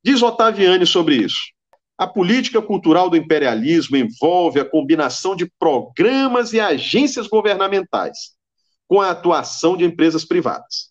Diz 0.05 0.23
Ottaviani 0.23 0.87
sobre 0.87 1.17
isso. 1.17 1.41
A 1.97 2.07
política 2.07 2.61
cultural 2.61 3.09
do 3.09 3.17
imperialismo 3.17 3.97
envolve 3.97 4.59
a 4.59 4.65
combinação 4.65 5.37
de 5.37 5.51
programas 5.59 6.53
e 6.53 6.59
agências 6.59 7.29
governamentais 7.29 8.33
com 8.89 9.01
a 9.01 9.11
atuação 9.11 9.77
de 9.77 9.85
empresas 9.85 10.25
privadas. 10.25 10.91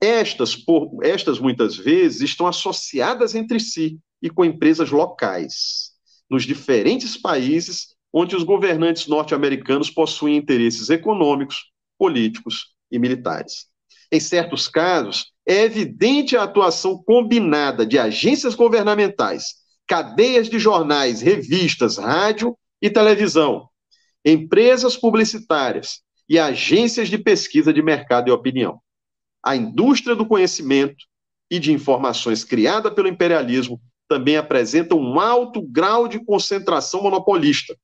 Estas, 0.00 0.54
por, 0.54 0.98
estas 1.02 1.38
muitas 1.38 1.76
vezes 1.76 2.22
estão 2.22 2.46
associadas 2.46 3.34
entre 3.34 3.58
si 3.60 3.98
e 4.20 4.30
com 4.30 4.44
empresas 4.44 4.90
locais, 4.90 5.92
nos 6.30 6.44
diferentes 6.44 7.16
países 7.16 7.96
onde 8.12 8.36
os 8.36 8.44
governantes 8.44 9.06
norte-americanos 9.06 9.90
possuem 9.90 10.36
interesses 10.36 10.90
econômicos, 10.90 11.72
políticos 11.98 12.74
e 12.90 12.98
militares. 12.98 13.71
Em 14.12 14.20
certos 14.20 14.68
casos, 14.68 15.32
é 15.46 15.62
evidente 15.62 16.36
a 16.36 16.42
atuação 16.42 17.02
combinada 17.02 17.86
de 17.86 17.98
agências 17.98 18.54
governamentais, 18.54 19.54
cadeias 19.88 20.50
de 20.50 20.58
jornais, 20.58 21.22
revistas, 21.22 21.96
rádio 21.96 22.54
e 22.80 22.90
televisão, 22.90 23.70
empresas 24.22 24.98
publicitárias 24.98 26.02
e 26.28 26.38
agências 26.38 27.08
de 27.08 27.16
pesquisa 27.16 27.72
de 27.72 27.82
mercado 27.82 28.28
e 28.28 28.30
opinião. 28.30 28.80
A 29.42 29.56
indústria 29.56 30.14
do 30.14 30.26
conhecimento 30.26 31.06
e 31.50 31.58
de 31.58 31.72
informações 31.72 32.44
criada 32.44 32.90
pelo 32.90 33.08
imperialismo 33.08 33.80
também 34.06 34.36
apresenta 34.36 34.94
um 34.94 35.18
alto 35.18 35.62
grau 35.62 36.06
de 36.06 36.22
concentração 36.22 37.02
monopolista, 37.02 37.74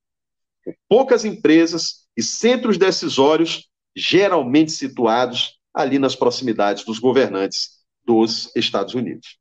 poucas 0.87 1.25
empresas 1.25 2.07
e 2.15 2.23
centros 2.23 2.77
decisórios, 2.77 3.67
geralmente 3.97 4.71
situados 4.73 5.58
ali 5.79 5.97
nas 5.97 6.17
proximidades 6.17 6.85
dos 6.85 6.99
governantes 6.99 7.79
dos 8.05 8.51
Estados 8.57 8.95
Unidos. 8.95 9.39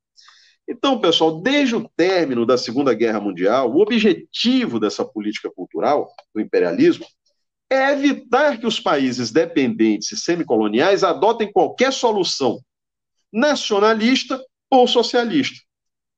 Então, 0.69 1.01
pessoal, 1.01 1.41
desde 1.41 1.75
o 1.75 1.89
término 1.95 2.45
da 2.45 2.59
Segunda 2.59 2.93
Guerra 2.93 3.19
Mundial, 3.19 3.71
o 3.71 3.81
objetivo 3.81 4.79
dessa 4.79 5.03
política 5.03 5.49
cultural 5.49 6.07
do 6.35 6.39
imperialismo 6.39 7.07
é 7.71 7.91
evitar 7.91 8.59
que 8.59 8.67
os 8.67 8.79
países 8.79 9.31
dependentes 9.31 10.11
e 10.11 10.17
semicoloniais 10.17 11.03
adotem 11.03 11.51
qualquer 11.51 11.91
solução 11.91 12.59
nacionalista 13.33 14.39
ou 14.69 14.87
socialista 14.87 15.57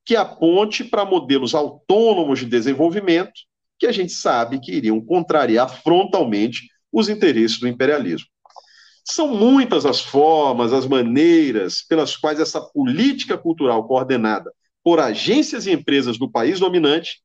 que 0.03 0.17
aponte 0.17 0.83
para 0.83 1.05
modelos 1.05 1.55
autônomos 1.55 2.39
de 2.39 2.45
desenvolvimento 2.45 3.31
que 3.79 3.88
a 3.88 3.91
gente 3.91 4.11
sabe 4.11 4.59
que 4.59 4.73
iriam 4.73 4.99
contrariar 4.99 5.81
frontalmente 5.81 6.67
os 6.91 7.07
interesses 7.07 7.57
do 7.57 7.67
imperialismo. 7.69 8.27
São 9.12 9.28
muitas 9.28 9.88
as 9.88 10.00
formas, 10.00 10.72
as 10.72 10.86
maneiras 10.86 11.82
pelas 11.82 12.16
quais 12.16 12.39
essa 12.39 12.62
política 12.62 13.36
cultural 13.36 13.88
coordenada 13.88 14.54
por 14.84 15.00
agências 15.00 15.66
e 15.66 15.72
empresas 15.72 16.20
do 16.20 16.30
país 16.30 16.60
dominante 16.60 17.20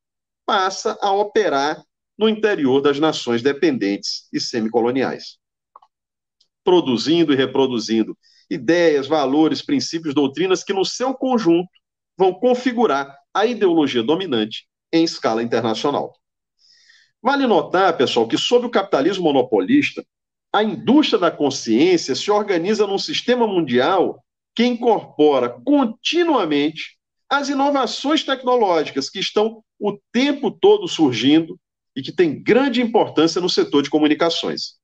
passa 0.46 0.96
a 1.02 1.12
operar 1.12 1.84
no 2.16 2.26
interior 2.26 2.80
das 2.80 2.98
nações 2.98 3.42
dependentes 3.42 4.28
e 4.32 4.40
semicoloniais, 4.40 5.36
produzindo 6.64 7.34
e 7.34 7.36
reproduzindo 7.36 8.16
ideias, 8.48 9.06
valores, 9.06 9.60
princípios, 9.60 10.14
doutrinas 10.14 10.64
que, 10.64 10.72
no 10.72 10.86
seu 10.86 11.12
conjunto, 11.12 11.68
vão 12.16 12.32
configurar 12.32 13.14
a 13.34 13.44
ideologia 13.44 14.02
dominante 14.02 14.66
em 14.90 15.04
escala 15.04 15.42
internacional. 15.42 16.14
Vale 17.22 17.46
notar, 17.46 17.94
pessoal, 17.94 18.26
que 18.26 18.38
sob 18.38 18.66
o 18.66 18.70
capitalismo 18.70 19.24
monopolista, 19.24 20.02
a 20.54 20.62
indústria 20.62 21.18
da 21.18 21.32
consciência 21.32 22.14
se 22.14 22.30
organiza 22.30 22.86
num 22.86 22.96
sistema 22.96 23.44
mundial 23.44 24.24
que 24.54 24.64
incorpora 24.64 25.48
continuamente 25.64 26.96
as 27.28 27.48
inovações 27.48 28.22
tecnológicas 28.22 29.10
que 29.10 29.18
estão 29.18 29.64
o 29.80 29.98
tempo 30.12 30.52
todo 30.52 30.86
surgindo 30.86 31.58
e 31.96 32.00
que 32.00 32.12
têm 32.12 32.40
grande 32.40 32.80
importância 32.80 33.40
no 33.40 33.48
setor 33.48 33.82
de 33.82 33.90
comunicações. 33.90 34.74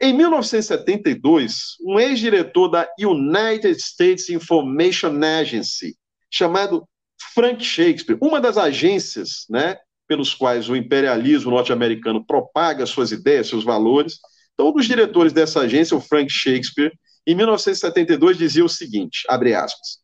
Em 0.00 0.14
1972, 0.14 1.76
um 1.86 2.00
ex-diretor 2.00 2.68
da 2.68 2.88
United 2.98 3.78
States 3.78 4.30
Information 4.30 5.22
Agency, 5.22 5.94
chamado 6.30 6.88
Frank 7.34 7.62
Shakespeare, 7.62 8.16
uma 8.18 8.40
das 8.40 8.56
agências 8.56 9.44
né, 9.50 9.76
pelos 10.08 10.34
quais 10.34 10.70
o 10.70 10.76
imperialismo 10.76 11.50
norte-americano 11.50 12.24
propaga 12.24 12.86
suas 12.86 13.12
ideias, 13.12 13.48
seus 13.48 13.62
valores. 13.62 14.18
Então, 14.54 14.68
um 14.68 14.72
dos 14.72 14.86
diretores 14.86 15.32
dessa 15.32 15.60
agência, 15.60 15.96
o 15.96 16.00
Frank 16.00 16.30
Shakespeare, 16.30 16.92
em 17.26 17.34
1972 17.34 18.36
dizia 18.36 18.64
o 18.64 18.68
seguinte, 18.68 19.24
abre 19.28 19.54
aspas, 19.54 19.98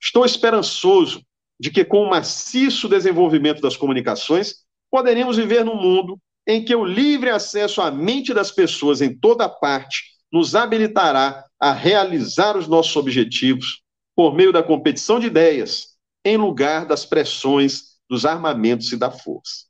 estou 0.00 0.24
esperançoso 0.24 1.22
de 1.58 1.70
que 1.70 1.84
com 1.84 2.02
o 2.02 2.10
maciço 2.10 2.88
desenvolvimento 2.88 3.60
das 3.60 3.76
comunicações, 3.76 4.64
poderemos 4.90 5.36
viver 5.36 5.64
num 5.64 5.76
mundo 5.76 6.18
em 6.46 6.64
que 6.64 6.74
o 6.74 6.84
livre 6.84 7.30
acesso 7.30 7.80
à 7.80 7.90
mente 7.90 8.34
das 8.34 8.50
pessoas 8.50 9.00
em 9.00 9.16
toda 9.16 9.48
parte 9.48 10.02
nos 10.32 10.54
habilitará 10.54 11.44
a 11.60 11.72
realizar 11.72 12.56
os 12.56 12.66
nossos 12.66 12.94
objetivos 12.96 13.82
por 14.16 14.34
meio 14.34 14.52
da 14.52 14.62
competição 14.62 15.18
de 15.18 15.26
ideias, 15.26 15.94
em 16.24 16.36
lugar 16.36 16.86
das 16.86 17.04
pressões 17.04 17.94
dos 18.08 18.26
armamentos 18.26 18.92
e 18.92 18.96
da 18.96 19.10
força. 19.10 19.64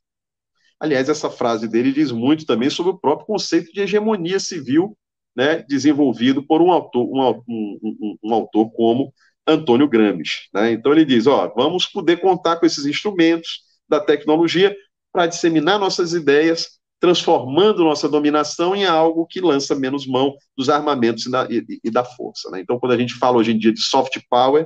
Aliás, 0.79 1.09
essa 1.09 1.29
frase 1.29 1.67
dele 1.67 1.91
diz 1.91 2.11
muito 2.11 2.45
também 2.45 2.69
sobre 2.69 2.91
o 2.91 2.97
próprio 2.97 3.27
conceito 3.27 3.71
de 3.71 3.81
hegemonia 3.81 4.39
civil, 4.39 4.97
né, 5.35 5.63
desenvolvido 5.67 6.45
por 6.45 6.61
um 6.61 6.71
autor, 6.71 7.05
um, 7.05 7.41
um, 7.47 8.17
um 8.23 8.33
autor 8.33 8.71
como 8.71 9.13
Antônio 9.47 9.87
Gramsci. 9.87 10.49
Né? 10.53 10.71
Então 10.71 10.91
ele 10.91 11.05
diz, 11.05 11.27
ó, 11.27 11.51
vamos 11.55 11.85
poder 11.85 12.17
contar 12.17 12.57
com 12.57 12.65
esses 12.65 12.85
instrumentos 12.85 13.61
da 13.87 13.99
tecnologia 13.99 14.75
para 15.11 15.27
disseminar 15.27 15.79
nossas 15.79 16.13
ideias, 16.13 16.79
transformando 16.99 17.83
nossa 17.83 18.09
dominação 18.09 18.75
em 18.75 18.85
algo 18.85 19.27
que 19.27 19.39
lança 19.39 19.75
menos 19.75 20.07
mão 20.07 20.35
dos 20.57 20.69
armamentos 20.69 21.25
e 21.25 21.31
da, 21.31 21.47
e, 21.49 21.63
e 21.83 21.91
da 21.91 22.03
força. 22.03 22.49
Né? 22.49 22.61
Então, 22.61 22.79
quando 22.79 22.93
a 22.93 22.97
gente 22.97 23.13
fala 23.13 23.37
hoje 23.37 23.51
em 23.51 23.57
dia 23.57 23.73
de 23.73 23.81
soft 23.81 24.19
power, 24.29 24.65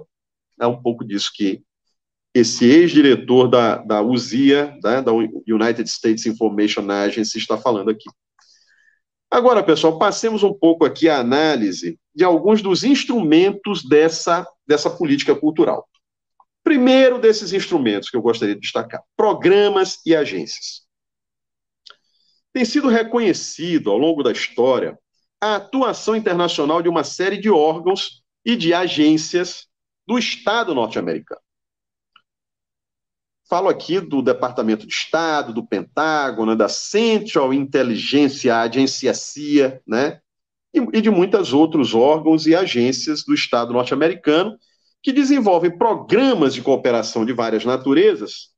é 0.59 0.67
um 0.67 0.81
pouco 0.81 1.05
disso 1.05 1.31
que 1.33 1.61
esse 2.33 2.65
ex-diretor 2.65 3.48
da, 3.48 3.77
da 3.77 4.01
USIA, 4.01 4.77
né, 4.83 5.01
da 5.01 5.12
United 5.12 5.89
States 5.89 6.25
Information 6.25 6.89
Agency, 6.89 7.38
está 7.38 7.57
falando 7.57 7.89
aqui. 7.89 8.09
Agora, 9.31 9.63
pessoal, 9.63 10.00
passemos 10.00 10.41
um 10.41 10.53
pouco 10.53 10.86
aqui 10.86 11.07
a 11.07 11.19
análise 11.19 12.00
de 12.15 12.24
alguns 12.24 12.62
dos 12.62 12.83
instrumentos 12.83 13.88
dessa, 13.88 14.48
dessa 14.67 14.89
política 14.89 15.36
cultural. 15.36 15.88
Primeiro 16.63 17.20
desses 17.20 17.53
instrumentos 17.53 18.09
que 18.09 18.18
eu 18.18 18.22
gostaria 18.22 18.55
de 18.55 18.61
destacar: 18.61 19.01
programas 19.15 20.00
e 20.05 20.15
agências. 20.15 20.87
Tem 22.51 22.65
sido 22.65 22.87
reconhecido 22.87 23.92
ao 23.92 23.98
longo 23.98 24.24
da 24.24 24.31
história 24.31 24.98
a 25.42 25.55
atuação 25.55 26.15
internacional 26.15 26.81
de 26.81 26.89
uma 26.89 27.03
série 27.03 27.37
de 27.37 27.50
órgãos 27.50 28.24
e 28.44 28.55
de 28.55 28.74
agências 28.74 29.68
do 30.07 30.18
Estado 30.18 30.74
norte-americano. 30.74 31.42
Falo 33.50 33.68
aqui 33.68 34.00
do 34.00 34.22
Departamento 34.22 34.85
de 34.85 34.94
Estado, 34.94 35.51
do 35.51 35.66
Pentágono, 35.66 36.55
da 36.55 36.70
Central 36.70 37.51
Intelligence 37.51 38.48
Agency, 38.48 39.09
a 39.09 39.14
CIA, 39.16 39.81
né? 39.88 40.20
E, 40.72 41.01
de 41.01 41.09
muitos 41.09 41.51
outros 41.51 41.96
órgãos 41.96 42.46
e 42.46 42.53
agências 42.53 43.24
do 43.24 43.33
Estado 43.33 43.74
norte-americano 43.74 44.55
que 45.01 45.12
desenvolvem 45.12 45.75
programas 45.75 46.53
de 46.53 46.62
cooperação 46.62 47.25
de 47.25 47.33
várias 47.33 47.66
naturezas, 47.66 48.50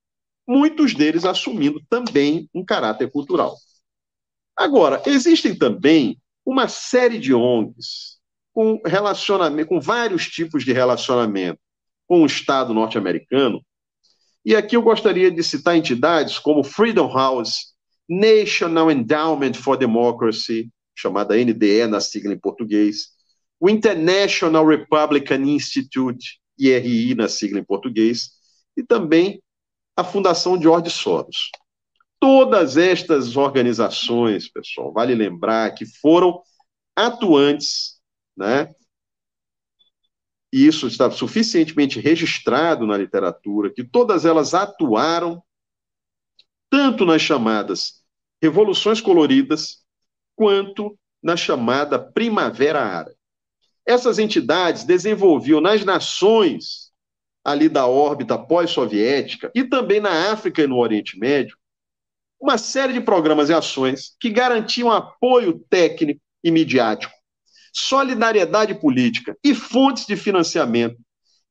muitos 0.45 0.93
deles 0.93 1.23
assumindo 1.23 1.81
também 1.89 2.49
um 2.53 2.65
caráter 2.65 3.09
cultural. 3.09 3.55
Agora, 4.57 5.01
existem 5.05 5.55
também 5.57 6.19
uma 6.45 6.67
série 6.67 7.17
de 7.17 7.33
ONGs 7.33 8.19
com 8.51 8.81
relacionamento, 8.85 9.69
com 9.69 9.79
vários 9.79 10.27
tipos 10.27 10.65
de 10.65 10.73
relacionamento 10.73 11.59
com 12.05 12.23
o 12.23 12.25
Estado 12.25 12.73
norte-americano, 12.73 13.63
e 14.43 14.55
aqui 14.55 14.75
eu 14.75 14.81
gostaria 14.81 15.29
de 15.29 15.43
citar 15.43 15.75
entidades 15.75 16.39
como 16.39 16.63
Freedom 16.63 17.11
House, 17.13 17.73
National 18.09 18.91
Endowment 18.91 19.53
for 19.53 19.77
Democracy, 19.77 20.69
chamada 20.95 21.35
NDE 21.35 21.87
na 21.87 21.99
sigla 21.99 22.33
em 22.33 22.39
português, 22.39 23.09
o 23.59 23.69
International 23.69 24.65
Republican 24.65 25.41
Institute, 25.43 26.39
IRI 26.57 27.15
na 27.15 27.27
sigla 27.27 27.59
em 27.59 27.63
português, 27.63 28.31
e 28.75 28.83
também 28.83 29.41
a 29.95 30.03
Fundação 30.03 30.59
George 30.59 30.89
Soros. 30.89 31.51
Todas 32.19 32.77
estas 32.77 33.35
organizações, 33.35 34.49
pessoal, 34.49 34.91
vale 34.91 35.13
lembrar 35.15 35.71
que 35.71 35.85
foram 35.85 36.41
atuantes 36.95 37.99
né, 38.35 38.73
e 40.51 40.67
isso 40.67 40.87
está 40.87 41.09
suficientemente 41.09 41.99
registrado 41.99 42.85
na 42.85 42.97
literatura, 42.97 43.71
que 43.71 43.83
todas 43.83 44.25
elas 44.25 44.53
atuaram 44.53 45.41
tanto 46.69 47.05
nas 47.05 47.21
chamadas 47.21 48.03
revoluções 48.41 48.99
coloridas, 48.99 49.83
quanto 50.35 50.97
na 51.21 51.37
chamada 51.37 51.99
Primavera 51.99 52.81
Árabe. 52.81 53.15
Essas 53.85 54.19
entidades 54.19 54.83
desenvolviam 54.83 55.61
nas 55.61 55.85
nações 55.85 56.91
ali 57.43 57.69
da 57.69 57.87
órbita 57.87 58.37
pós-soviética 58.37 59.51
e 59.53 59.63
também 59.63 59.99
na 59.99 60.31
África 60.31 60.61
e 60.61 60.67
no 60.67 60.77
Oriente 60.77 61.17
Médio 61.17 61.57
uma 62.39 62.57
série 62.57 62.93
de 62.93 63.01
programas 63.01 63.49
e 63.49 63.53
ações 63.53 64.15
que 64.19 64.29
garantiam 64.29 64.91
apoio 64.91 65.59
técnico 65.69 66.21
e 66.43 66.49
midiático 66.49 67.13
solidariedade 67.71 68.75
política 68.75 69.37
e 69.43 69.55
fontes 69.55 70.05
de 70.05 70.15
financiamento 70.15 70.97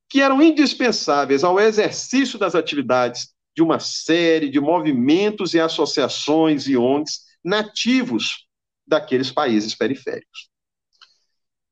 que 0.09 0.21
eram 0.21 0.43
indispensáveis 0.43 1.45
ao 1.45 1.61
exercício 1.61 2.39
das 2.39 2.55
atividades 2.55 3.29
de 3.55 3.63
uma 3.63 3.79
série 3.79 4.49
de 4.51 4.61
movimentos 4.61 5.55
e 5.55 5.61
associações 5.61 6.67
e 6.67 6.77
ONGs 6.77 7.21
nativos 7.45 8.47
daqueles 8.87 9.31
países 9.31 9.75
periféricos. 9.75 10.51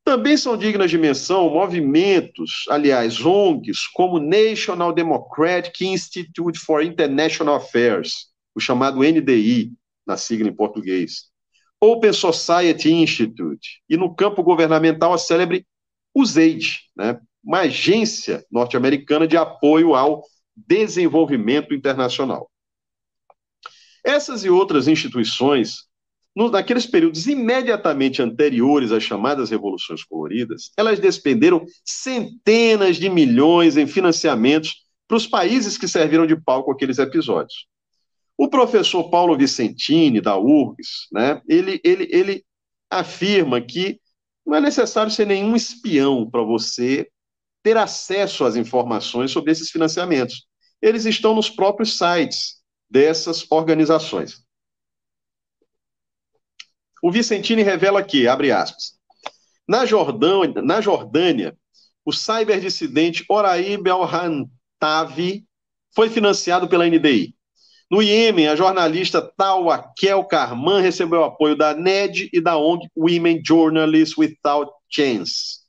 Também 0.04 0.37
são 0.38 0.56
dignas 0.56 0.90
de 0.90 0.96
menção 0.96 1.50
movimentos, 1.50 2.64
aliás, 2.70 3.20
ONGs, 3.20 3.87
como 3.88 4.18
National 4.18 4.92
Democratic 4.92 5.82
Institute 5.82 6.58
for 6.58 6.82
International 6.82 7.56
Affairs, 7.56 8.28
o 8.54 8.61
chamado 8.61 9.00
NDI, 9.00 9.72
na 10.06 10.16
sigla 10.16 10.48
em 10.48 10.54
português, 10.54 11.24
Open 11.80 12.12
Society 12.12 12.92
Institute, 12.92 13.82
e 13.88 13.96
no 13.96 14.14
campo 14.14 14.42
governamental 14.42 15.12
a 15.12 15.18
célebre 15.18 15.66
USAID, 16.14 16.80
né, 16.96 17.20
uma 17.42 17.60
agência 17.60 18.44
norte-americana 18.50 19.26
de 19.26 19.36
apoio 19.36 19.94
ao 19.94 20.24
desenvolvimento 20.56 21.72
internacional. 21.72 22.50
Essas 24.04 24.44
e 24.44 24.50
outras 24.50 24.88
instituições, 24.88 25.84
naqueles 26.34 26.86
períodos 26.86 27.26
imediatamente 27.26 28.22
anteriores 28.22 28.90
às 28.90 29.02
chamadas 29.02 29.50
revoluções 29.50 30.02
coloridas, 30.02 30.70
elas 30.76 30.98
despenderam 30.98 31.64
centenas 31.84 32.96
de 32.96 33.08
milhões 33.08 33.76
em 33.76 33.86
financiamentos 33.86 34.86
para 35.06 35.16
os 35.16 35.26
países 35.26 35.78
que 35.78 35.88
serviram 35.88 36.26
de 36.26 36.36
palco 36.36 36.72
aqueles 36.72 36.98
episódios. 36.98 37.66
O 38.38 38.48
professor 38.48 39.11
Paulo 39.11 39.37
Vicentini, 39.37 40.20
da 40.20 40.38
URGS, 40.38 41.09
né, 41.12 41.42
ele, 41.48 41.81
ele, 41.83 42.09
ele 42.11 42.46
afirma 42.88 43.61
que 43.61 44.01
não 44.46 44.55
é 44.55 44.61
necessário 44.61 45.11
ser 45.11 45.27
nenhum 45.27 45.57
espião 45.57 46.31
para 46.31 46.42
você 46.42 47.11
ter 47.62 47.77
acesso 47.77 48.44
às 48.44 48.55
informações 48.55 49.33
sobre 49.33 49.51
esses 49.51 49.70
financiamentos. 49.70 50.46
Eles 50.81 51.05
estão 51.05 51.35
nos 51.35 51.51
próprios 51.51 51.98
sites 51.98 52.62
dessas 52.88 53.44
organizações. 53.51 54.42
O 57.03 57.11
Vicentini 57.11 57.62
revela 57.62 58.03
que, 58.03 58.29
abre 58.29 58.53
aspas, 58.53 58.98
na 59.66 59.85
Jordânia, 59.85 60.62
na 60.62 60.81
Jordânia 60.81 61.57
o 62.05 62.12
cyberdissidente 62.12 63.24
Oraib 63.29 63.87
al-Hantavi 63.87 65.44
foi 65.94 66.09
financiado 66.09 66.68
pela 66.68 66.87
NDI. 66.87 67.37
No 67.90 68.03
Iêmen, 68.03 68.48
a 68.48 68.55
jornalista 68.55 69.22
Tawakel 69.22 70.22
Karman 70.24 70.83
recebeu 70.83 71.24
apoio 71.24 71.57
da 71.57 71.72
NED 71.72 72.29
e 72.33 72.40
da 72.40 72.59
ONG 72.59 72.87
Women 72.94 73.40
Journalists 73.42 74.16
Without 74.16 74.70
Chance. 74.90 75.61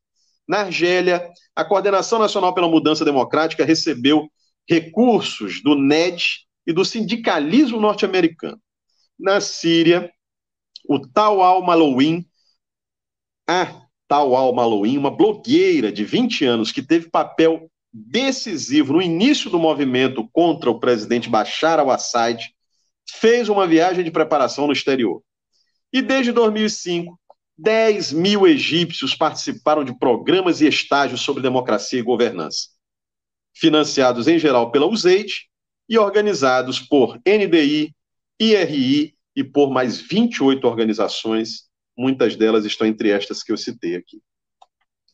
Na 0.46 0.62
Argélia, 0.62 1.30
a 1.56 1.64
Coordenação 1.64 2.20
Nacional 2.20 2.54
pela 2.54 2.68
Mudança 2.68 3.06
Democrática 3.06 3.64
recebeu 3.64 4.30
recursos 4.68 5.64
do 5.64 5.76
NED 5.76 6.46
e 6.68 6.74
do 6.74 6.84
sindicalismo 6.84 7.80
norte-americano. 7.80 8.60
Na 9.18 9.40
Síria, 9.40 10.12
o 10.88 11.00
Tal 11.00 11.42
al-Malouin, 11.42 12.26
a 13.48 13.82
Tal 14.10 14.36
al-Malouin, 14.36 14.98
uma 14.98 15.12
blogueira 15.12 15.90
de 15.90 16.04
20 16.04 16.44
anos 16.44 16.72
que 16.72 16.82
teve 16.82 17.10
papel 17.10 17.69
decisivo 17.92 18.94
no 18.94 19.02
início 19.02 19.50
do 19.50 19.60
movimento 19.60 20.28
contra 20.32 20.70
o 20.70 20.80
presidente 20.80 21.30
Bashar 21.30 21.80
al-Assad, 21.80 22.44
fez 23.10 23.50
uma 23.50 23.68
viagem 23.68 24.04
de 24.04 24.12
preparação 24.12 24.68
no 24.68 24.74
exterior. 24.74 25.22
E 25.92 26.02
desde 26.02 26.32
2005, 26.32 27.20
10 27.58 28.14
mil 28.14 28.48
egípcios 28.48 29.16
participaram 29.16 29.84
de 29.84 29.98
programas 29.98 30.62
e 30.62 30.68
estágios 30.68 31.22
sobre 31.22 31.42
democracia 31.42 32.00
e 32.00 32.04
governança, 32.04 32.70
financiados 33.54 34.28
em 34.28 34.40
geral 34.40 34.72
pela 34.72 34.86
USAID 34.86 35.50
e 35.90 35.98
organizados 35.98 36.80
por 36.80 37.20
NDI, 37.28 37.94
IRI 38.40 39.16
e 39.36 39.44
por 39.44 39.72
mais 39.72 40.00
28 40.00 40.66
organizações, 40.66 41.68
muitas 41.98 42.36
delas 42.36 42.64
estão 42.64 42.88
entre 42.88 43.10
estas 43.10 43.44
que 43.44 43.52
eu 43.52 43.58
citei 43.58 43.96
aqui. 43.96 44.22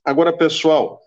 Agora, 0.04 0.36
pessoal, 0.36 1.02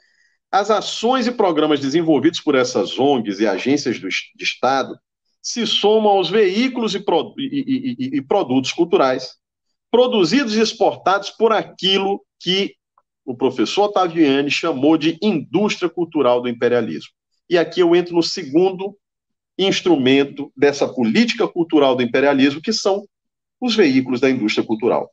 as 0.50 0.70
ações 0.70 1.26
e 1.26 1.32
programas 1.32 1.80
desenvolvidos 1.80 2.40
por 2.40 2.54
essas 2.54 2.98
ONGs 2.98 3.40
e 3.40 3.46
agências 3.46 4.00
do, 4.00 4.08
de 4.08 4.44
Estado 4.44 4.98
se 5.42 5.66
somam 5.66 6.12
aos 6.12 6.30
veículos 6.30 6.94
e, 6.94 7.00
pro, 7.00 7.34
e, 7.38 7.96
e, 7.98 8.16
e 8.18 8.22
produtos 8.22 8.72
culturais 8.72 9.36
produzidos 9.90 10.54
e 10.54 10.60
exportados 10.60 11.30
por 11.30 11.52
aquilo 11.52 12.22
que 12.38 12.74
o 13.24 13.34
professor 13.34 13.84
Ottaviani 13.84 14.50
chamou 14.50 14.98
de 14.98 15.18
indústria 15.22 15.88
cultural 15.88 16.42
do 16.42 16.48
imperialismo. 16.48 17.10
E 17.48 17.56
aqui 17.56 17.80
eu 17.80 17.94
entro 17.96 18.14
no 18.14 18.22
segundo 18.22 18.96
instrumento 19.56 20.52
dessa 20.56 20.86
política 20.86 21.48
cultural 21.48 21.96
do 21.96 22.02
imperialismo, 22.02 22.60
que 22.60 22.72
são 22.72 23.06
os 23.60 23.74
veículos 23.74 24.20
da 24.20 24.30
indústria 24.30 24.64
cultural 24.64 25.10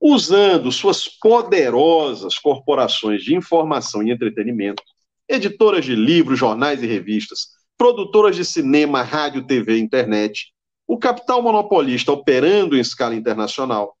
usando 0.00 0.72
suas 0.72 1.06
poderosas 1.06 2.38
corporações 2.38 3.22
de 3.22 3.34
informação 3.34 4.02
e 4.02 4.10
entretenimento, 4.10 4.82
editoras 5.28 5.84
de 5.84 5.94
livros, 5.94 6.38
jornais 6.38 6.82
e 6.82 6.86
revistas, 6.86 7.48
produtoras 7.76 8.34
de 8.34 8.44
cinema, 8.44 9.02
rádio, 9.02 9.46
TV 9.46 9.76
e 9.76 9.80
internet, 9.80 10.52
o 10.86 10.98
capital 10.98 11.42
monopolista 11.42 12.10
operando 12.10 12.76
em 12.76 12.80
escala 12.80 13.14
internacional. 13.14 13.96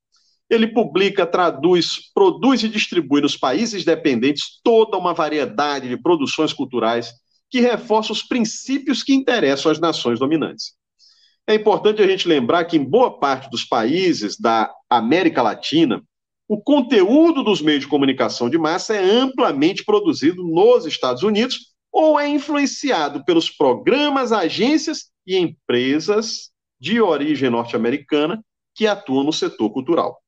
Ele 0.48 0.66
publica, 0.66 1.24
traduz, 1.24 2.10
produz 2.12 2.64
e 2.64 2.68
distribui 2.68 3.20
nos 3.20 3.36
países 3.36 3.84
dependentes 3.84 4.60
toda 4.64 4.98
uma 4.98 5.14
variedade 5.14 5.88
de 5.88 5.96
produções 5.96 6.52
culturais 6.52 7.12
que 7.48 7.60
reforçam 7.60 8.12
os 8.12 8.22
princípios 8.22 9.02
que 9.02 9.14
interessam 9.14 9.70
às 9.70 9.78
nações 9.78 10.18
dominantes. 10.18 10.74
É 11.50 11.54
importante 11.56 12.00
a 12.00 12.06
gente 12.06 12.28
lembrar 12.28 12.64
que 12.64 12.76
em 12.76 12.84
boa 12.84 13.18
parte 13.18 13.50
dos 13.50 13.64
países 13.64 14.38
da 14.38 14.72
América 14.88 15.42
Latina, 15.42 16.00
o 16.46 16.62
conteúdo 16.62 17.42
dos 17.42 17.60
meios 17.60 17.80
de 17.80 17.88
comunicação 17.88 18.48
de 18.48 18.56
massa 18.56 18.94
é 18.94 19.04
amplamente 19.04 19.84
produzido 19.84 20.44
nos 20.44 20.86
Estados 20.86 21.24
Unidos 21.24 21.74
ou 21.90 22.20
é 22.20 22.28
influenciado 22.28 23.24
pelos 23.24 23.50
programas, 23.50 24.30
agências 24.30 25.10
e 25.26 25.36
empresas 25.36 26.52
de 26.78 27.00
origem 27.00 27.50
norte-americana 27.50 28.40
que 28.72 28.86
atuam 28.86 29.24
no 29.24 29.32
setor 29.32 29.70
cultural. 29.70 30.22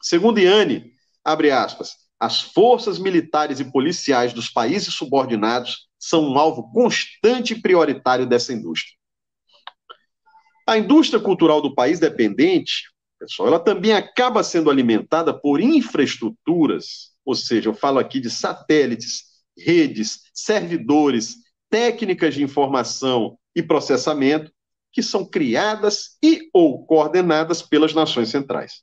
Segundo 0.00 0.40
Iane, 0.40 0.92
abre 1.22 1.50
aspas, 1.50 1.92
as 2.18 2.40
forças 2.40 2.98
militares 2.98 3.60
e 3.60 3.70
policiais 3.70 4.32
dos 4.32 4.48
países 4.48 4.94
subordinados 4.94 5.88
são 5.98 6.24
um 6.24 6.38
alvo 6.38 6.72
constante 6.72 7.52
e 7.52 7.60
prioritário 7.60 8.24
dessa 8.24 8.54
indústria. 8.54 9.01
A 10.66 10.78
indústria 10.78 11.20
cultural 11.20 11.60
do 11.60 11.74
país 11.74 11.98
dependente, 11.98 12.84
pessoal, 13.18 13.48
ela 13.48 13.60
também 13.60 13.92
acaba 13.92 14.42
sendo 14.42 14.70
alimentada 14.70 15.32
por 15.32 15.60
infraestruturas, 15.60 17.12
ou 17.24 17.34
seja, 17.34 17.68
eu 17.68 17.74
falo 17.74 17.98
aqui 17.98 18.20
de 18.20 18.30
satélites, 18.30 19.24
redes, 19.56 20.22
servidores, 20.32 21.36
técnicas 21.68 22.34
de 22.34 22.42
informação 22.42 23.38
e 23.54 23.62
processamento 23.62 24.52
que 24.92 25.02
são 25.02 25.24
criadas 25.24 26.18
e 26.22 26.50
ou 26.52 26.84
coordenadas 26.84 27.62
pelas 27.62 27.94
nações 27.94 28.28
centrais. 28.28 28.82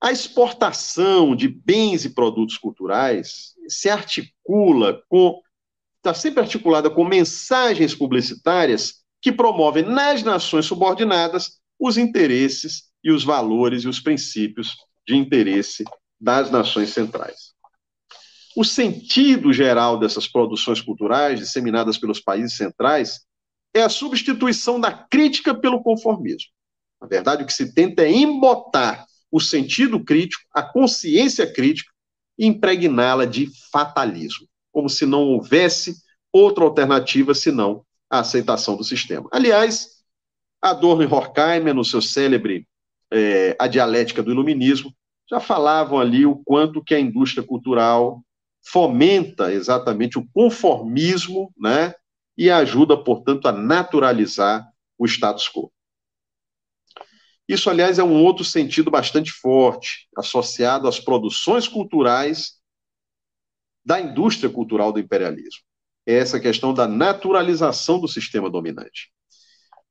A 0.00 0.12
exportação 0.12 1.34
de 1.34 1.48
bens 1.48 2.04
e 2.04 2.10
produtos 2.10 2.56
culturais 2.56 3.54
se 3.68 3.90
articula 3.90 5.02
com 5.08 5.40
está 5.96 6.14
sempre 6.14 6.40
articulada 6.40 6.88
com 6.88 7.04
mensagens 7.04 7.94
publicitárias 7.94 8.97
que 9.20 9.32
promovem 9.32 9.84
nas 9.84 10.22
nações 10.22 10.66
subordinadas 10.66 11.58
os 11.78 11.96
interesses 11.96 12.84
e 13.02 13.10
os 13.10 13.24
valores 13.24 13.84
e 13.84 13.88
os 13.88 14.00
princípios 14.00 14.76
de 15.06 15.16
interesse 15.16 15.84
das 16.20 16.50
nações 16.50 16.90
centrais. 16.90 17.52
O 18.56 18.64
sentido 18.64 19.52
geral 19.52 19.98
dessas 19.98 20.26
produções 20.26 20.80
culturais 20.80 21.38
disseminadas 21.38 21.96
pelos 21.96 22.20
países 22.20 22.56
centrais 22.56 23.20
é 23.74 23.82
a 23.82 23.88
substituição 23.88 24.80
da 24.80 24.90
crítica 24.92 25.54
pelo 25.54 25.82
conformismo. 25.82 26.50
Na 27.00 27.06
verdade, 27.06 27.44
o 27.44 27.46
que 27.46 27.52
se 27.52 27.72
tenta 27.72 28.02
é 28.02 28.10
embotar 28.10 29.06
o 29.30 29.40
sentido 29.40 30.02
crítico, 30.02 30.42
a 30.52 30.62
consciência 30.62 31.46
crítica, 31.50 31.92
e 32.38 32.46
impregná-la 32.46 33.24
de 33.24 33.48
fatalismo, 33.70 34.46
como 34.70 34.88
se 34.88 35.04
não 35.04 35.24
houvesse 35.24 35.96
outra 36.32 36.64
alternativa 36.64 37.34
senão 37.34 37.84
a 38.10 38.20
aceitação 38.20 38.76
do 38.76 38.84
sistema. 38.84 39.28
Aliás, 39.32 39.98
Adorno 40.60 41.02
e 41.02 41.06
Horkheimer, 41.06 41.74
no 41.74 41.84
seu 41.84 42.02
célebre 42.02 42.66
é, 43.12 43.56
A 43.58 43.66
Dialética 43.66 44.22
do 44.22 44.30
Iluminismo, 44.30 44.94
já 45.30 45.38
falavam 45.38 45.98
ali 45.98 46.24
o 46.24 46.36
quanto 46.36 46.82
que 46.82 46.94
a 46.94 47.00
indústria 47.00 47.46
cultural 47.46 48.22
fomenta 48.66 49.52
exatamente 49.52 50.18
o 50.18 50.26
conformismo, 50.32 51.52
né, 51.56 51.94
e 52.36 52.50
ajuda, 52.50 52.96
portanto, 52.96 53.46
a 53.46 53.52
naturalizar 53.52 54.68
o 54.96 55.06
status 55.06 55.48
quo. 55.48 55.72
Isso, 57.48 57.70
aliás, 57.70 57.98
é 57.98 58.04
um 58.04 58.22
outro 58.22 58.44
sentido 58.44 58.90
bastante 58.90 59.32
forte, 59.32 60.08
associado 60.16 60.86
às 60.86 61.00
produções 61.00 61.66
culturais 61.66 62.58
da 63.84 64.00
indústria 64.00 64.50
cultural 64.50 64.92
do 64.92 65.00
imperialismo 65.00 65.67
é 66.08 66.14
essa 66.14 66.40
questão 66.40 66.72
da 66.72 66.88
naturalização 66.88 68.00
do 68.00 68.08
sistema 68.08 68.48
dominante. 68.48 69.12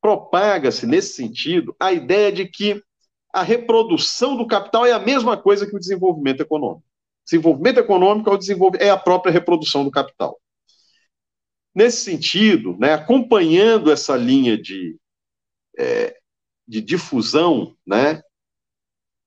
Propaga-se, 0.01 0.87
nesse 0.87 1.13
sentido, 1.13 1.75
a 1.79 1.93
ideia 1.93 2.31
de 2.31 2.47
que 2.47 2.81
a 3.31 3.43
reprodução 3.43 4.35
do 4.35 4.47
capital 4.47 4.83
é 4.83 4.91
a 4.91 4.99
mesma 4.99 5.37
coisa 5.37 5.67
que 5.67 5.75
o 5.75 5.79
desenvolvimento 5.79 6.41
econômico. 6.41 6.83
Desenvolvimento 7.23 7.77
econômico 7.77 8.31
é, 8.79 8.87
é 8.87 8.89
a 8.89 8.97
própria 8.97 9.31
reprodução 9.31 9.83
do 9.83 9.91
capital. 9.91 10.39
Nesse 11.75 12.03
sentido, 12.03 12.75
né, 12.79 12.93
acompanhando 12.93 13.91
essa 13.91 14.15
linha 14.17 14.57
de, 14.57 14.97
é, 15.77 16.17
de 16.67 16.81
difusão, 16.81 17.75
né, 17.85 18.23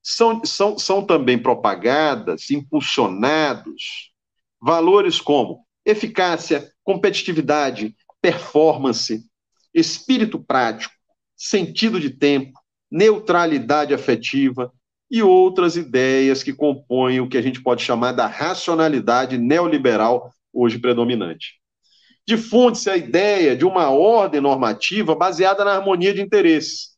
são, 0.02 0.44
são, 0.44 0.76
são 0.76 1.06
também 1.06 1.40
propagadas, 1.40 2.50
impulsionados, 2.50 4.12
valores 4.60 5.20
como 5.20 5.64
eficácia, 5.84 6.72
competitividade, 6.90 7.94
performance, 8.20 9.24
espírito 9.72 10.40
prático, 10.40 10.92
sentido 11.36 12.00
de 12.00 12.10
tempo, 12.10 12.58
neutralidade 12.90 13.94
afetiva 13.94 14.72
e 15.08 15.22
outras 15.22 15.76
ideias 15.76 16.42
que 16.42 16.52
compõem 16.52 17.20
o 17.20 17.28
que 17.28 17.38
a 17.38 17.42
gente 17.42 17.62
pode 17.62 17.84
chamar 17.84 18.10
da 18.10 18.26
racionalidade 18.26 19.38
neoliberal 19.38 20.32
hoje 20.52 20.80
predominante. 20.80 21.60
Difunde-se 22.26 22.90
a 22.90 22.96
ideia 22.96 23.56
de 23.56 23.64
uma 23.64 23.90
ordem 23.90 24.40
normativa 24.40 25.14
baseada 25.14 25.64
na 25.64 25.76
harmonia 25.76 26.12
de 26.12 26.20
interesses, 26.20 26.96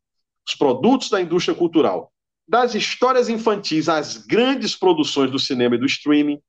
os 0.49 0.55
produtos 0.55 1.11
da 1.11 1.21
indústria 1.21 1.55
cultural, 1.55 2.11
das 2.49 2.75
histórias 2.75 3.29
infantis 3.29 3.91
às 3.91 4.17
grandes 4.17 4.75
produções 4.75 5.31
do 5.31 5.39
cinema 5.39 5.75
e 5.75 5.79
do 5.79 5.85
streaming, 5.85 6.41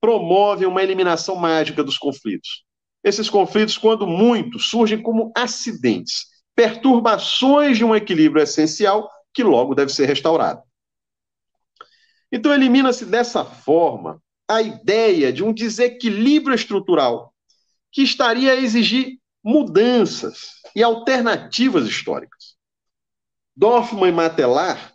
promovem 0.00 0.66
uma 0.66 0.82
eliminação 0.82 1.36
mágica 1.36 1.84
dos 1.84 1.98
conflitos. 1.98 2.66
Esses 3.02 3.30
conflitos, 3.30 3.78
quando 3.78 4.06
muito, 4.06 4.58
surgem 4.58 5.00
como 5.00 5.32
acidentes, 5.36 6.26
perturbações 6.54 7.78
de 7.78 7.84
um 7.84 7.94
equilíbrio 7.94 8.42
essencial 8.42 9.08
que 9.32 9.42
logo 9.42 9.74
deve 9.74 9.92
ser 9.92 10.06
restaurado. 10.06 10.62
Então, 12.30 12.52
elimina-se 12.52 13.04
dessa 13.04 13.44
forma 13.44 14.20
a 14.48 14.60
ideia 14.60 15.32
de 15.32 15.44
um 15.44 15.52
desequilíbrio 15.52 16.54
estrutural 16.54 17.32
que 17.92 18.02
estaria 18.02 18.52
a 18.52 18.56
exigir 18.56 19.18
mudanças 19.42 20.52
e 20.74 20.82
alternativas 20.82 21.86
históricas. 21.86 22.56
Dorfman 23.56 24.08
e 24.08 24.12
Matelar, 24.12 24.94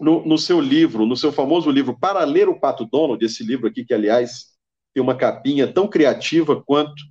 no, 0.00 0.24
no, 0.24 0.38
seu 0.38 0.60
livro, 0.60 1.04
no 1.04 1.16
seu 1.16 1.32
famoso 1.32 1.70
livro 1.70 1.98
Para 1.98 2.24
Ler 2.24 2.48
o 2.48 2.58
Pato 2.58 2.84
Donald, 2.84 3.24
esse 3.24 3.42
livro 3.42 3.66
aqui, 3.66 3.84
que, 3.84 3.92
aliás, 3.92 4.57
tem 4.94 5.02
uma 5.02 5.16
capinha 5.16 5.72
tão 5.72 5.88
criativa 5.88 6.62
quanto 6.62 7.02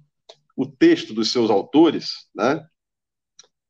o 0.55 0.65
texto 0.65 1.13
dos 1.13 1.31
seus 1.31 1.49
autores, 1.49 2.27
né? 2.35 2.65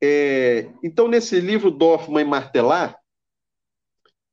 É, 0.02 0.70
então, 0.84 1.08
nesse 1.08 1.40
livro 1.40 1.72
Dorfman 1.72 2.22
e 2.22 2.26
Martelar, 2.26 2.98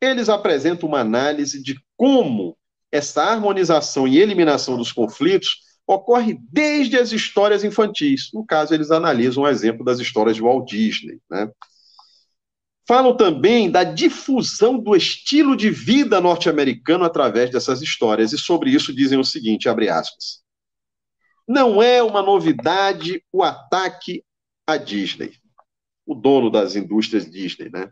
eles 0.00 0.28
apresentam 0.28 0.88
uma 0.88 1.00
análise 1.00 1.62
de 1.62 1.76
como 1.96 2.56
essa 2.92 3.22
harmonização 3.24 4.06
e 4.06 4.18
eliminação 4.18 4.76
dos 4.76 4.92
conflitos 4.92 5.60
ocorre 5.86 6.38
desde 6.50 6.98
as 6.98 7.12
histórias 7.12 7.64
infantis. 7.64 8.30
No 8.32 8.44
caso, 8.44 8.74
eles 8.74 8.90
analisam 8.90 9.42
o 9.42 9.48
exemplo 9.48 9.84
das 9.84 9.98
histórias 9.98 10.36
de 10.36 10.42
Walt 10.42 10.68
Disney. 10.68 11.18
Né? 11.30 11.50
Falam 12.86 13.16
também 13.16 13.70
da 13.70 13.82
difusão 13.82 14.78
do 14.78 14.94
estilo 14.94 15.56
de 15.56 15.70
vida 15.70 16.20
norte-americano 16.20 17.04
através 17.04 17.50
dessas 17.50 17.80
histórias, 17.80 18.32
e 18.32 18.38
sobre 18.38 18.70
isso 18.70 18.94
dizem 18.94 19.18
o 19.18 19.24
seguinte, 19.24 19.68
abre 19.68 19.88
aspas, 19.88 20.42
não 21.48 21.82
é 21.82 22.02
uma 22.02 22.22
novidade 22.22 23.22
o 23.32 23.42
ataque 23.42 24.22
à 24.66 24.76
Disney, 24.76 25.32
o 26.06 26.14
dono 26.14 26.50
das 26.50 26.76
indústrias 26.76 27.30
Disney, 27.30 27.70
né? 27.70 27.90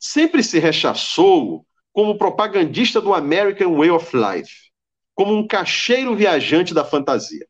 Sempre 0.00 0.42
se 0.42 0.58
rechaçou 0.58 1.64
como 1.92 2.18
propagandista 2.18 3.00
do 3.00 3.14
American 3.14 3.76
Way 3.76 3.90
of 3.90 4.16
Life, 4.16 4.70
como 5.14 5.32
um 5.32 5.46
cacheiro 5.46 6.14
viajante 6.14 6.74
da 6.74 6.84
fantasia, 6.84 7.46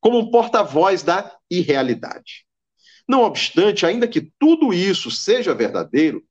como 0.00 0.18
um 0.18 0.30
porta-voz 0.30 1.02
da 1.02 1.36
irrealidade. 1.50 2.46
Não 3.08 3.22
obstante, 3.22 3.84
ainda 3.84 4.06
que 4.06 4.32
tudo 4.38 4.72
isso 4.72 5.10
seja 5.10 5.54
verdadeiro, 5.54 6.24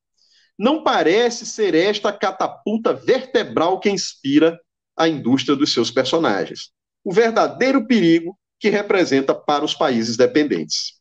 não 0.57 0.83
parece 0.83 1.45
ser 1.45 1.75
esta 1.75 2.11
catapulta 2.11 2.93
vertebral 2.93 3.79
que 3.79 3.89
inspira 3.89 4.59
a 4.97 5.07
indústria 5.07 5.55
dos 5.55 5.71
seus 5.71 5.91
personagens. 5.91 6.71
O 7.03 7.13
verdadeiro 7.13 7.85
perigo 7.85 8.37
que 8.59 8.69
representa 8.69 9.35
para 9.35 9.63
os 9.63 9.75
países 9.75 10.17
dependentes. 10.17 10.93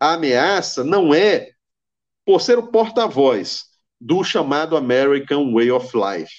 A 0.00 0.14
ameaça 0.14 0.82
não 0.82 1.14
é 1.14 1.50
por 2.24 2.40
ser 2.40 2.58
o 2.58 2.68
porta-voz 2.68 3.64
do 4.00 4.24
chamado 4.24 4.76
American 4.76 5.52
Way 5.52 5.70
of 5.70 5.92
Life, 5.94 6.32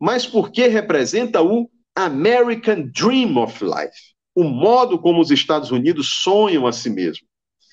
mas 0.00 0.26
porque 0.26 0.66
representa 0.66 1.42
o 1.42 1.70
American 1.94 2.90
Dream 2.94 3.36
of 3.36 3.62
Life, 3.64 4.14
o 4.34 4.44
modo 4.44 4.98
como 4.98 5.20
os 5.20 5.30
Estados 5.30 5.70
Unidos 5.70 6.20
sonham 6.22 6.66
a 6.66 6.72
si 6.72 6.90
mesmo. 6.90 7.26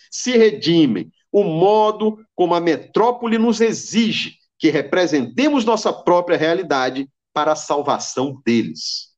Se 0.09 0.37
redimem, 0.37 1.11
o 1.34 1.43
modo 1.43 2.24
como 2.36 2.54
a 2.54 2.62
metrópole 2.62 3.39
nos 3.39 3.60
exige 3.60 4.38
que 4.60 4.69
representemos 4.69 5.65
nossa 5.65 5.91
própria 5.91 6.38
realidade 6.38 7.10
para 7.34 7.54
a 7.54 7.56
salvação 7.56 8.39
deles. 8.46 9.12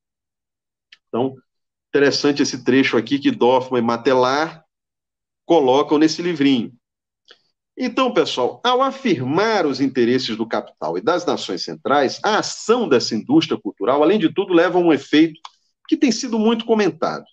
Então, 1.06 1.36
interessante 1.90 2.42
esse 2.42 2.64
trecho 2.64 2.96
aqui 2.96 3.18
que 3.18 3.30
Dorfman 3.30 3.80
e 3.80 3.84
Matelar 3.84 4.64
colocam 5.44 5.98
nesse 5.98 6.22
livrinho. 6.22 6.72
Então, 7.76 8.12
pessoal, 8.12 8.62
ao 8.64 8.80
afirmar 8.80 9.66
os 9.66 9.82
interesses 9.82 10.34
do 10.34 10.48
capital 10.48 10.96
e 10.96 11.02
das 11.02 11.26
nações 11.26 11.62
centrais, 11.62 12.18
a 12.24 12.38
ação 12.38 12.88
dessa 12.88 13.14
indústria 13.14 13.60
cultural, 13.60 14.02
além 14.02 14.18
de 14.18 14.32
tudo, 14.32 14.54
leva 14.54 14.78
a 14.78 14.80
um 14.80 14.90
efeito 14.90 15.38
que 15.86 15.98
tem 15.98 16.10
sido 16.10 16.38
muito 16.38 16.64
comentado. 16.64 17.26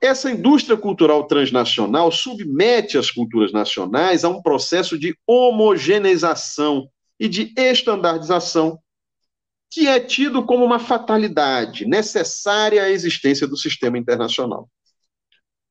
Essa 0.00 0.30
indústria 0.30 0.78
cultural 0.78 1.26
transnacional 1.26 2.10
submete 2.10 2.96
as 2.96 3.10
culturas 3.10 3.52
nacionais 3.52 4.24
a 4.24 4.30
um 4.30 4.40
processo 4.40 4.98
de 4.98 5.14
homogeneização 5.26 6.88
e 7.18 7.28
de 7.28 7.52
estandardização, 7.54 8.78
que 9.70 9.86
é 9.86 10.00
tido 10.00 10.42
como 10.44 10.64
uma 10.64 10.78
fatalidade 10.78 11.84
necessária 11.84 12.82
à 12.82 12.90
existência 12.90 13.46
do 13.46 13.58
sistema 13.58 13.98
internacional. 13.98 14.70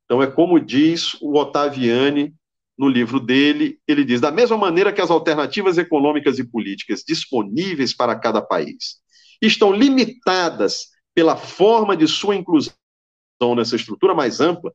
Então, 0.06 0.22
é 0.22 0.28
como 0.28 0.60
diz 0.60 1.16
o 1.22 1.36
Ottaviani 1.36 2.34
no 2.78 2.88
livro 2.88 3.20
dele, 3.20 3.80
ele 3.88 4.06
diz: 4.06 4.22
da 4.22 4.32
mesma 4.32 4.58
maneira 4.58 4.94
que 4.94 5.02
as 5.02 5.10
alternativas 5.10 5.80
econômicas 5.80 6.38
e 6.38 6.44
políticas 6.44 7.04
disponíveis 7.06 7.96
para 7.96 8.16
cada 8.16 8.42
país 8.44 9.00
estão 9.42 9.74
limitadas 9.74 10.88
pela 11.16 11.36
forma 11.36 11.98
de 11.98 12.08
sua 12.08 12.36
inclusão 12.36 12.74
nessa 13.56 13.76
estrutura 13.76 14.14
mais 14.14 14.40
ampla, 14.40 14.74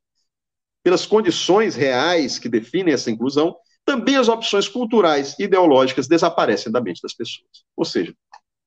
pelas 0.82 1.06
condições 1.06 1.74
reais 1.74 2.38
que 2.38 2.48
definem 2.48 2.92
essa 2.92 3.10
inclusão, 3.10 3.56
também 3.84 4.16
as 4.16 4.28
opções 4.28 4.68
culturais 4.68 5.38
e 5.38 5.44
ideológicas 5.44 6.06
desaparecem 6.06 6.72
da 6.72 6.80
mente 6.80 7.02
das 7.02 7.14
pessoas. 7.14 7.64
Ou 7.76 7.84
seja, 7.84 8.14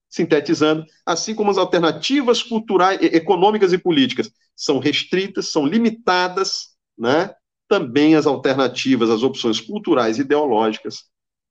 sintetizando, 0.09 0.85
assim 1.05 1.35
como 1.35 1.51
as 1.51 1.57
alternativas 1.57 2.41
culturais, 2.41 2.99
econômicas 3.01 3.73
e 3.73 3.77
políticas 3.77 4.31
são 4.55 4.79
restritas, 4.79 5.49
são 5.49 5.65
limitadas, 5.65 6.75
né? 6.97 7.33
também 7.67 8.15
as 8.15 8.25
alternativas, 8.25 9.09
as 9.09 9.23
opções 9.23 9.59
culturais 9.59 10.17
e 10.17 10.21
ideológicas, 10.21 11.05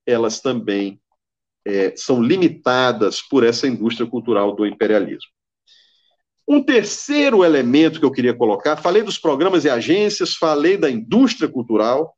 elas 0.07 0.41
também 0.41 1.01
é, 1.65 1.95
são 1.97 2.23
limitadas 2.23 3.21
por 3.21 3.45
essa 3.45 3.67
indústria 3.67 4.09
cultural 4.09 4.55
do 4.55 4.67
imperialismo. 4.67 5.31
Um 6.49 6.63
terceiro 6.63 7.45
elemento 7.45 7.99
que 7.99 8.05
eu 8.05 8.13
queria 8.13 8.35
colocar, 8.35 8.77
falei 8.77 9.03
dos 9.03 9.19
programas 9.19 9.65
e 9.65 9.71
agências, 9.71 10.35
falei 10.35 10.77
da 10.77 10.91
indústria 10.91 11.49
cultural, 11.49 12.17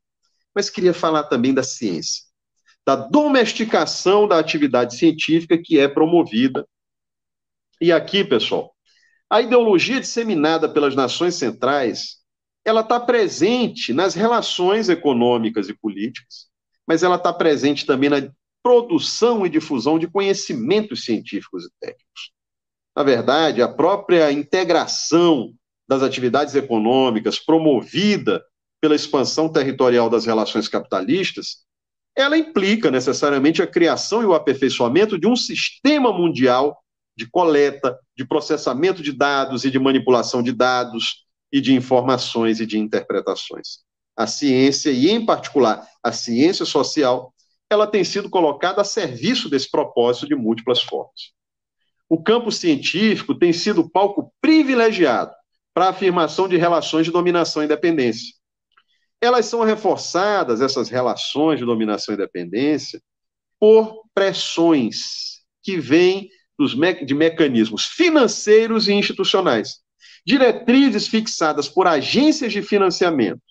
mas 0.53 0.69
queria 0.69 0.93
falar 0.93 1.23
também 1.23 1.53
da 1.53 1.63
ciência, 1.63 2.23
da 2.85 2.95
domesticação 2.95 4.27
da 4.27 4.37
atividade 4.37 4.95
científica 4.95 5.57
que 5.57 5.79
é 5.79 5.87
promovida. 5.87 6.67
E 7.81 7.91
aqui, 7.91 8.23
pessoal, 8.23 8.75
a 9.29 9.41
ideologia 9.41 9.99
disseminada 9.99 10.69
pelas 10.69 10.95
nações 10.95 11.35
centrais 11.35 12.19
ela 12.65 12.81
está 12.81 12.99
presente 12.99 13.93
nas 13.93 14.13
relações 14.13 14.89
econômicas 14.89 15.69
e 15.69 15.73
políticas, 15.73 16.47
mas 16.85 17.03
ela 17.03 17.15
está 17.15 17.33
presente 17.33 17.85
também 17.85 18.09
na 18.09 18.31
produção 18.61 19.45
e 19.45 19.49
difusão 19.49 19.97
de 19.97 20.07
conhecimentos 20.07 21.03
científicos 21.05 21.65
e 21.65 21.69
técnicos. 21.79 22.31
Na 22.95 23.03
verdade, 23.03 23.61
a 23.61 23.67
própria 23.67 24.31
integração 24.31 25.53
das 25.87 26.03
atividades 26.03 26.55
econômicas 26.55 27.39
promovida 27.39 28.43
pela 28.81 28.95
expansão 28.95 29.49
territorial 29.51 30.09
das 30.09 30.25
relações 30.25 30.67
capitalistas, 30.67 31.65
ela 32.15 32.37
implica 32.37 32.91
necessariamente 32.91 33.61
a 33.61 33.67
criação 33.67 34.21
e 34.21 34.25
o 34.25 34.33
aperfeiçoamento 34.33 35.17
de 35.17 35.27
um 35.27 35.35
sistema 35.35 36.11
mundial 36.11 36.77
de 37.15 37.29
coleta, 37.29 37.97
de 38.17 38.25
processamento 38.25 39.01
de 39.01 39.11
dados 39.11 39.65
e 39.65 39.71
de 39.71 39.79
manipulação 39.79 40.41
de 40.41 40.51
dados, 40.51 41.25
e 41.51 41.59
de 41.59 41.73
informações 41.73 42.59
e 42.59 42.65
de 42.65 42.77
interpretações. 42.77 43.79
A 44.15 44.27
ciência, 44.27 44.91
e 44.91 45.09
em 45.09 45.25
particular 45.25 45.87
a 46.03 46.11
ciência 46.11 46.65
social, 46.65 47.33
ela 47.69 47.87
tem 47.87 48.03
sido 48.03 48.29
colocada 48.29 48.81
a 48.81 48.85
serviço 48.85 49.49
desse 49.49 49.69
propósito 49.69 50.27
de 50.27 50.35
múltiplas 50.35 50.81
formas. 50.81 51.33
O 52.09 52.21
campo 52.21 52.51
científico 52.51 53.35
tem 53.35 53.53
sido 53.53 53.89
palco 53.89 54.33
privilegiado 54.41 55.31
para 55.73 55.85
a 55.85 55.89
afirmação 55.89 56.47
de 56.47 56.57
relações 56.57 57.05
de 57.05 57.11
dominação 57.11 57.63
e 57.63 57.67
dependência. 57.67 58.33
Elas 59.21 59.45
são 59.45 59.63
reforçadas, 59.63 60.59
essas 60.59 60.89
relações 60.89 61.59
de 61.59 61.65
dominação 61.65 62.13
e 62.13 62.17
dependência, 62.17 63.01
por 63.59 64.03
pressões 64.13 65.41
que 65.61 65.77
vêm 65.77 66.29
dos 66.57 66.73
me 66.73 67.05
de 67.05 67.13
mecanismos 67.13 67.85
financeiros 67.85 68.87
e 68.87 68.93
institucionais, 68.93 69.81
Diretrizes 70.25 71.07
fixadas 71.07 71.67
por 71.67 71.87
agências 71.87 72.51
de 72.51 72.61
financiamento, 72.61 73.41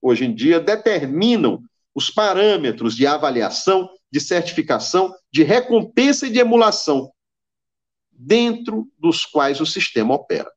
hoje 0.00 0.24
em 0.24 0.34
dia, 0.34 0.58
determinam 0.58 1.60
os 1.94 2.10
parâmetros 2.10 2.96
de 2.96 3.06
avaliação, 3.06 3.88
de 4.10 4.20
certificação, 4.20 5.14
de 5.32 5.42
recompensa 5.42 6.26
e 6.26 6.30
de 6.30 6.38
emulação, 6.38 7.10
dentro 8.18 8.90
dos 8.98 9.24
quais 9.24 9.60
o 9.60 9.66
sistema 9.66 10.14
opera. 10.14 10.50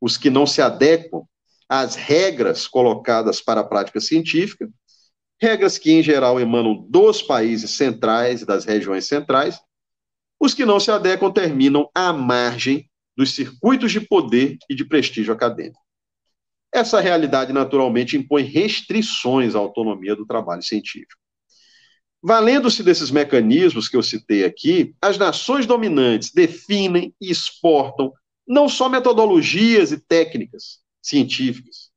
Os 0.00 0.16
que 0.16 0.30
não 0.30 0.46
se 0.46 0.60
adequam 0.60 1.24
às 1.68 1.94
regras 1.94 2.66
colocadas 2.66 3.40
para 3.40 3.60
a 3.60 3.64
prática 3.64 4.00
científica, 4.00 4.68
regras 5.40 5.78
que, 5.78 5.92
em 5.92 6.02
geral, 6.02 6.38
emanam 6.40 6.86
dos 6.88 7.22
países 7.22 7.72
centrais 7.72 8.42
e 8.42 8.46
das 8.46 8.64
regiões 8.64 9.06
centrais, 9.06 9.60
os 10.38 10.54
que 10.54 10.64
não 10.64 10.80
se 10.80 10.90
adequam 10.90 11.30
terminam 11.30 11.88
à 11.94 12.12
margem 12.12 12.90
dos 13.16 13.34
circuitos 13.34 13.92
de 13.92 14.00
poder 14.00 14.58
e 14.68 14.74
de 14.74 14.84
prestígio 14.84 15.32
acadêmico. 15.32 15.80
Essa 16.72 17.00
realidade, 17.00 17.52
naturalmente, 17.52 18.16
impõe 18.16 18.42
restrições 18.42 19.54
à 19.54 19.58
autonomia 19.58 20.16
do 20.16 20.26
trabalho 20.26 20.62
científico. 20.62 21.21
Valendo-se 22.22 22.82
desses 22.82 23.10
mecanismos 23.10 23.88
que 23.88 23.96
eu 23.96 24.02
citei 24.02 24.44
aqui, 24.44 24.94
as 25.02 25.18
nações 25.18 25.66
dominantes 25.66 26.30
definem 26.32 27.12
e 27.20 27.30
exportam 27.30 28.12
não 28.46 28.68
só 28.68 28.88
metodologias 28.88 29.90
e 29.90 29.98
técnicas 29.98 30.80
científicas, 31.02 31.90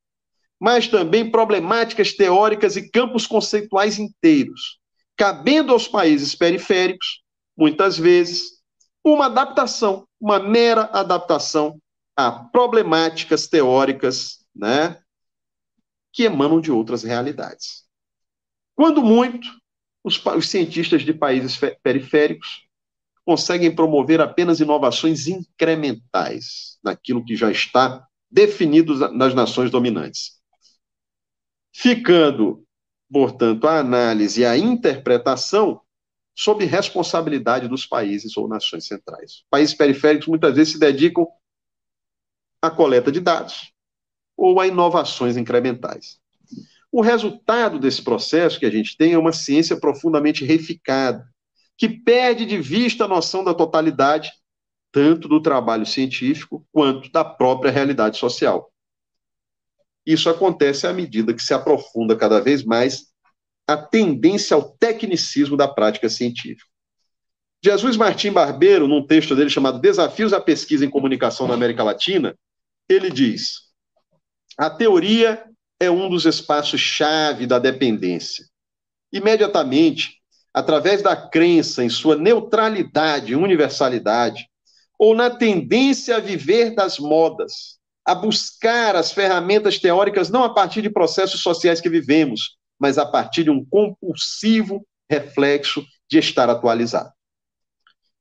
mas 0.59 0.87
também 0.87 1.29
problemáticas 1.29 2.13
teóricas 2.13 2.75
e 2.75 2.89
campos 2.89 3.27
conceituais 3.27 3.99
inteiros, 3.99 4.79
cabendo 5.15 5.71
aos 5.71 5.87
países 5.87 6.33
periféricos, 6.33 7.21
muitas 7.55 7.97
vezes, 7.97 8.61
uma 9.03 9.27
adaptação, 9.27 10.07
uma 10.19 10.39
mera 10.39 10.89
adaptação 10.91 11.79
a 12.17 12.31
problemáticas 12.31 13.47
teóricas, 13.47 14.45
né, 14.55 14.99
que 16.11 16.23
emanam 16.23 16.61
de 16.61 16.71
outras 16.71 17.03
realidades. 17.03 17.83
Quando 18.73 19.03
muito, 19.03 19.47
os, 20.05 20.23
os 20.23 20.47
cientistas 20.47 21.01
de 21.01 21.11
países 21.11 21.59
periféricos 21.81 22.67
conseguem 23.25 23.73
promover 23.73 24.21
apenas 24.21 24.59
inovações 24.59 25.27
incrementais 25.27 26.77
naquilo 26.83 27.25
que 27.25 27.35
já 27.35 27.51
está 27.51 28.07
definido 28.29 29.11
nas 29.11 29.33
nações 29.33 29.71
dominantes. 29.71 30.39
Ficando, 31.73 32.63
portanto, 33.11 33.67
a 33.67 33.79
análise 33.79 34.41
e 34.41 34.45
a 34.45 34.55
interpretação 34.55 35.81
sob 36.35 36.63
responsabilidade 36.65 37.67
dos 37.67 37.87
países 37.87 38.37
ou 38.37 38.47
nações 38.47 38.85
centrais. 38.85 39.43
Países 39.49 39.73
periféricos 39.73 40.27
muitas 40.27 40.55
vezes 40.55 40.73
se 40.73 40.79
dedicam 40.79 41.25
à 42.61 42.69
coleta 42.69 43.11
de 43.11 43.19
dados 43.19 43.73
ou 44.37 44.59
a 44.59 44.67
inovações 44.67 45.35
incrementais. 45.35 46.19
O 46.95 47.01
resultado 47.01 47.77
desse 47.77 48.01
processo 48.01 48.57
que 48.57 48.65
a 48.65 48.71
gente 48.71 48.95
tem 48.95 49.11
é 49.11 49.17
uma 49.17 49.33
ciência 49.33 49.77
profundamente 49.77 50.45
reificada, 50.45 51.27
que 51.77 51.89
perde 51.89 52.45
de 52.45 52.57
vista 52.57 53.03
a 53.03 53.07
noção 53.09 53.43
da 53.43 53.53
totalidade, 53.53 54.31
tanto 54.93 55.27
do 55.27 55.41
trabalho 55.41 55.85
científico 55.85 56.65
quanto 56.71 57.11
da 57.11 57.25
própria 57.25 57.69
realidade 57.69 58.17
social. 58.17 58.71
Isso 60.05 60.29
acontece 60.29 60.87
à 60.87 60.93
medida 60.93 61.33
que 61.33 61.43
se 61.43 61.53
aprofunda 61.53 62.15
cada 62.15 62.39
vez 62.39 62.63
mais 62.63 63.07
a 63.67 63.75
tendência 63.75 64.55
ao 64.55 64.63
tecnicismo 64.77 65.57
da 65.57 65.67
prática 65.67 66.07
científica. 66.07 66.69
Jesus 67.61 67.97
Martim 67.97 68.31
Barbeiro, 68.31 68.87
num 68.87 69.05
texto 69.05 69.35
dele 69.35 69.49
chamado 69.49 69.81
Desafios 69.81 70.31
à 70.31 70.39
Pesquisa 70.39 70.85
em 70.85 70.89
Comunicação 70.89 71.45
na 71.45 71.55
América 71.55 71.83
Latina, 71.83 72.33
ele 72.87 73.09
diz: 73.09 73.63
a 74.57 74.69
teoria 74.69 75.45
é 75.79 75.89
um 75.89 76.09
dos 76.09 76.25
espaços-chave 76.25 77.45
da 77.45 77.59
dependência. 77.59 78.45
Imediatamente, 79.11 80.21
através 80.53 81.01
da 81.01 81.15
crença 81.15 81.83
em 81.83 81.89
sua 81.89 82.15
neutralidade 82.15 83.33
e 83.33 83.35
universalidade, 83.35 84.47
ou 84.97 85.13
na 85.13 85.29
tendência 85.29 86.15
a 86.15 86.19
viver 86.19 86.73
das 86.73 86.97
modas, 86.97 87.77
a 88.05 88.15
buscar 88.15 88.95
as 88.95 89.11
ferramentas 89.11 89.79
teóricas 89.79 90.29
não 90.29 90.43
a 90.43 90.53
partir 90.53 90.81
de 90.81 90.89
processos 90.89 91.41
sociais 91.41 91.81
que 91.81 91.89
vivemos, 91.89 92.57
mas 92.79 92.97
a 92.97 93.05
partir 93.05 93.43
de 93.43 93.49
um 93.49 93.65
compulsivo 93.65 94.85
reflexo 95.09 95.85
de 96.09 96.19
estar 96.19 96.49
atualizado. 96.49 97.11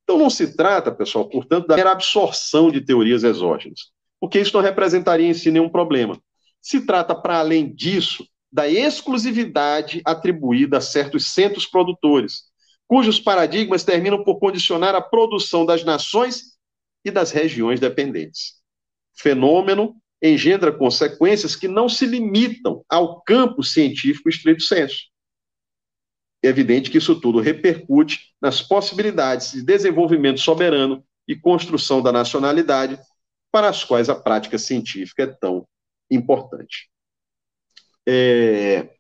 Então 0.03 0.19
não 0.19 0.29
se 0.29 0.57
trata, 0.57 0.93
pessoal, 0.93 1.29
portanto, 1.29 1.67
da 1.67 1.77
mera 1.77 1.93
absorção 1.93 2.71
de 2.71 2.81
teorias 2.81 3.25
exógenas, 3.25 3.93
porque 4.21 4.41
isso 4.41 4.55
não 4.55 4.63
representaria 4.63 5.29
em 5.29 5.35
si 5.35 5.51
nenhum 5.51 5.69
problema. 5.69 6.19
Se 6.65 6.81
trata, 6.81 7.15
para 7.15 7.39
além 7.39 7.75
disso, 7.75 8.27
da 8.51 8.67
exclusividade 8.67 10.01
atribuída 10.03 10.79
a 10.79 10.81
certos 10.81 11.27
centros 11.27 11.67
produtores, 11.67 12.45
cujos 12.87 13.21
paradigmas 13.21 13.85
terminam 13.85 14.25
por 14.25 14.39
condicionar 14.39 14.95
a 14.95 15.01
produção 15.03 15.67
das 15.67 15.85
nações 15.85 16.55
e 17.05 17.11
das 17.11 17.31
regiões 17.31 17.81
dependentes. 17.81 18.55
Fenômeno 19.15 19.95
engendra 20.23 20.73
consequências 20.73 21.55
que 21.55 21.69
não 21.69 21.87
se 21.87 22.07
limitam 22.07 22.83
ao 22.89 23.21
campo 23.21 23.63
científico 23.63 24.31
estrito 24.31 24.63
senso. 24.63 25.11
É 26.43 26.49
evidente 26.49 26.91
que 26.91 26.97
isso 26.97 27.21
tudo 27.21 27.41
repercute 27.41 28.35
nas 28.41 28.63
possibilidades 28.63 29.53
de 29.53 29.63
desenvolvimento 29.63 30.41
soberano 30.41 31.05
e 31.29 31.37
construção 31.37 32.01
da 32.01 32.11
nacionalidade 32.11 32.99
para 33.53 33.69
as 33.69 33.85
quais 33.85 34.09
a 34.09 34.15
prática 34.15 34.57
científica 34.57 35.25
é 35.25 35.27
tão 35.27 35.67
importante. 36.11 36.91
É, 38.07 38.91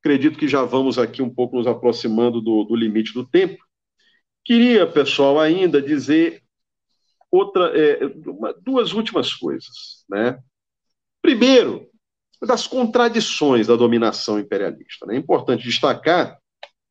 acredito 0.00 0.38
que 0.38 0.48
já 0.48 0.62
vamos 0.64 0.98
aqui 0.98 1.22
um 1.22 1.32
pouco 1.32 1.56
nos 1.56 1.66
aproximando 1.66 2.40
do, 2.40 2.64
do 2.64 2.76
limite 2.76 3.12
do 3.14 3.26
tempo. 3.26 3.62
Queria, 4.44 4.86
pessoal, 4.86 5.40
ainda 5.40 5.80
dizer 5.80 6.42
outra, 7.30 7.72
é, 7.76 8.04
uma, 8.26 8.52
duas 8.52 8.92
últimas 8.92 9.32
coisas. 9.32 10.04
Né? 10.08 10.38
Primeiro, 11.22 11.88
das 12.42 12.66
contradições 12.66 13.66
da 13.66 13.76
dominação 13.76 14.38
imperialista. 14.38 15.06
Né? 15.06 15.14
É 15.14 15.18
importante 15.18 15.64
destacar 15.64 16.38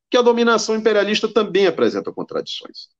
que 0.09 0.17
a 0.17 0.21
dominação 0.21 0.75
imperialista 0.75 1.27
também 1.27 1.67
apresenta 1.67 2.11
contradições 2.11 2.92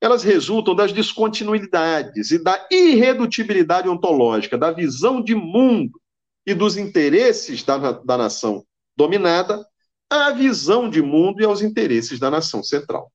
elas 0.00 0.22
resultam 0.22 0.74
das 0.74 0.92
descontinuidades 0.92 2.30
e 2.30 2.42
da 2.42 2.66
irredutibilidade 2.70 3.88
ontológica, 3.88 4.56
da 4.56 4.70
visão 4.70 5.22
de 5.22 5.34
mundo 5.34 6.00
e 6.46 6.54
dos 6.54 6.76
interesses 6.76 7.62
da, 7.62 7.92
da 7.92 8.16
nação 8.16 8.64
dominada 8.96 9.64
à 10.08 10.30
visão 10.30 10.88
de 10.88 11.02
mundo 11.02 11.40
e 11.40 11.44
aos 11.44 11.62
interesses 11.62 12.18
da 12.18 12.30
nação 12.30 12.62
central. 12.62 13.12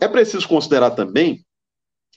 É 0.00 0.06
preciso 0.06 0.46
considerar 0.46 0.90
também 0.90 1.44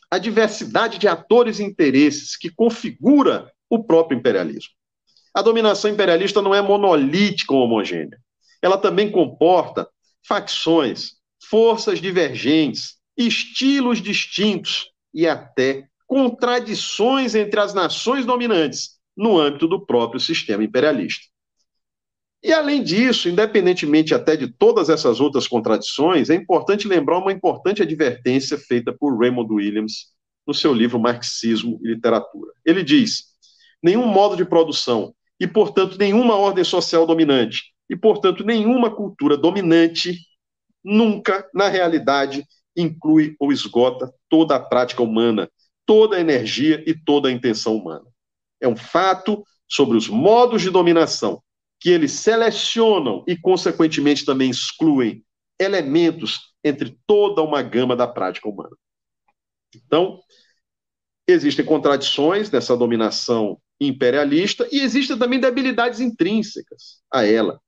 a 0.09 0.17
diversidade 0.17 0.97
de 0.97 1.07
atores 1.07 1.59
e 1.59 1.63
interesses 1.63 2.35
que 2.35 2.49
configura 2.49 3.51
o 3.69 3.81
próprio 3.81 4.17
imperialismo. 4.17 4.73
A 5.33 5.41
dominação 5.41 5.89
imperialista 5.89 6.41
não 6.41 6.53
é 6.53 6.61
monolítica 6.61 7.53
ou 7.53 7.61
homogênea. 7.63 8.19
Ela 8.61 8.77
também 8.77 9.09
comporta 9.09 9.87
facções, 10.27 11.13
forças 11.51 11.99
divergentes, 11.99 12.95
estilos 13.17 14.01
distintos 14.01 14.89
e 15.13 15.27
até 15.27 15.85
contradições 16.07 17.35
entre 17.35 17.59
as 17.59 17.73
nações 17.73 18.25
dominantes 18.25 18.91
no 19.17 19.37
âmbito 19.37 19.67
do 19.67 19.85
próprio 19.85 20.17
sistema 20.17 20.63
imperialista. 20.63 21.25
E 22.41 22.53
além 22.53 22.81
disso, 22.81 23.27
independentemente 23.27 24.15
até 24.15 24.37
de 24.37 24.47
todas 24.47 24.89
essas 24.89 25.19
outras 25.19 25.45
contradições, 25.45 26.29
é 26.29 26.35
importante 26.35 26.87
lembrar 26.87 27.17
uma 27.17 27.33
importante 27.33 27.81
advertência 27.81 28.57
feita 28.57 28.95
por 28.97 29.19
Raymond 29.19 29.53
Williams 29.53 30.07
no 30.47 30.53
seu 30.53 30.73
livro 30.73 30.99
Marxismo 30.99 31.79
e 31.83 31.89
Literatura. 31.89 32.53
Ele 32.65 32.81
diz: 32.81 33.25
nenhum 33.83 34.07
modo 34.07 34.37
de 34.37 34.45
produção 34.45 35.13
e, 35.37 35.45
portanto, 35.45 35.97
nenhuma 35.99 36.35
ordem 36.35 36.63
social 36.63 37.05
dominante 37.05 37.73
e, 37.89 37.95
portanto, 37.95 38.43
nenhuma 38.45 38.89
cultura 38.89 39.35
dominante 39.35 40.17
nunca, 40.83 41.47
na 41.53 41.67
realidade, 41.67 42.45
inclui 42.75 43.35
ou 43.39 43.51
esgota 43.51 44.13
toda 44.29 44.55
a 44.55 44.59
prática 44.59 45.03
humana, 45.03 45.49
toda 45.85 46.17
a 46.17 46.19
energia 46.19 46.83
e 46.87 46.93
toda 46.93 47.29
a 47.29 47.31
intenção 47.31 47.75
humana. 47.75 48.05
É 48.59 48.67
um 48.67 48.75
fato 48.75 49.43
sobre 49.67 49.97
os 49.97 50.07
modos 50.07 50.61
de 50.61 50.69
dominação 50.69 51.41
que 51.79 51.89
eles 51.89 52.11
selecionam 52.11 53.23
e, 53.27 53.35
consequentemente, 53.35 54.23
também 54.23 54.49
excluem 54.49 55.23
elementos 55.59 56.53
entre 56.63 56.97
toda 57.07 57.41
uma 57.41 57.61
gama 57.61 57.95
da 57.95 58.07
prática 58.07 58.47
humana. 58.47 58.75
Então, 59.75 60.19
existem 61.27 61.65
contradições 61.65 62.51
nessa 62.51 62.77
dominação 62.77 63.59
imperialista 63.79 64.67
e 64.71 64.79
existem 64.79 65.17
também 65.17 65.39
debilidades 65.39 65.99
intrínsecas 65.99 67.01
a 67.11 67.25
ela. 67.25 67.59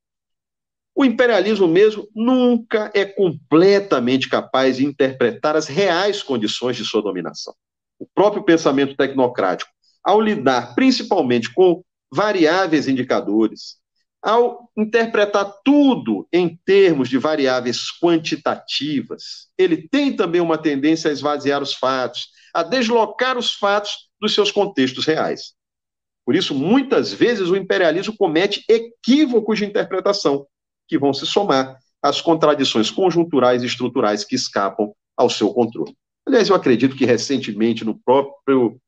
O 0.94 1.04
imperialismo 1.04 1.66
mesmo 1.66 2.08
nunca 2.14 2.90
é 2.94 3.04
completamente 3.04 4.28
capaz 4.28 4.76
de 4.76 4.84
interpretar 4.84 5.56
as 5.56 5.66
reais 5.66 6.22
condições 6.22 6.76
de 6.76 6.84
sua 6.84 7.02
dominação. 7.02 7.54
O 7.98 8.06
próprio 8.06 8.44
pensamento 8.44 8.96
tecnocrático, 8.96 9.70
ao 10.02 10.20
lidar 10.20 10.74
principalmente 10.74 11.52
com 11.52 11.82
variáveis 12.12 12.86
indicadores, 12.86 13.76
ao 14.22 14.70
interpretar 14.76 15.52
tudo 15.64 16.26
em 16.32 16.58
termos 16.64 17.08
de 17.08 17.18
variáveis 17.18 17.88
quantitativas, 18.00 19.48
ele 19.58 19.88
tem 19.88 20.14
também 20.14 20.40
uma 20.40 20.56
tendência 20.56 21.10
a 21.10 21.12
esvaziar 21.12 21.60
os 21.60 21.74
fatos, 21.74 22.28
a 22.54 22.62
deslocar 22.62 23.36
os 23.36 23.52
fatos 23.52 24.08
dos 24.20 24.32
seus 24.32 24.50
contextos 24.52 25.04
reais. 25.04 25.54
Por 26.24 26.34
isso, 26.34 26.54
muitas 26.54 27.12
vezes, 27.12 27.50
o 27.50 27.56
imperialismo 27.56 28.16
comete 28.16 28.64
equívocos 28.68 29.58
de 29.58 29.66
interpretação, 29.66 30.46
que 30.86 30.98
vão 30.98 31.12
se 31.12 31.26
somar 31.26 31.78
às 32.02 32.20
contradições 32.20 32.90
conjunturais 32.90 33.62
e 33.62 33.66
estruturais 33.66 34.24
que 34.24 34.34
escapam 34.34 34.94
ao 35.16 35.30
seu 35.30 35.52
controle. 35.52 35.96
Aliás, 36.26 36.48
eu 36.48 36.56
acredito 36.56 36.96
que 36.96 37.04
recentemente, 37.04 37.84
no 37.84 37.98
próprio, 37.98 38.80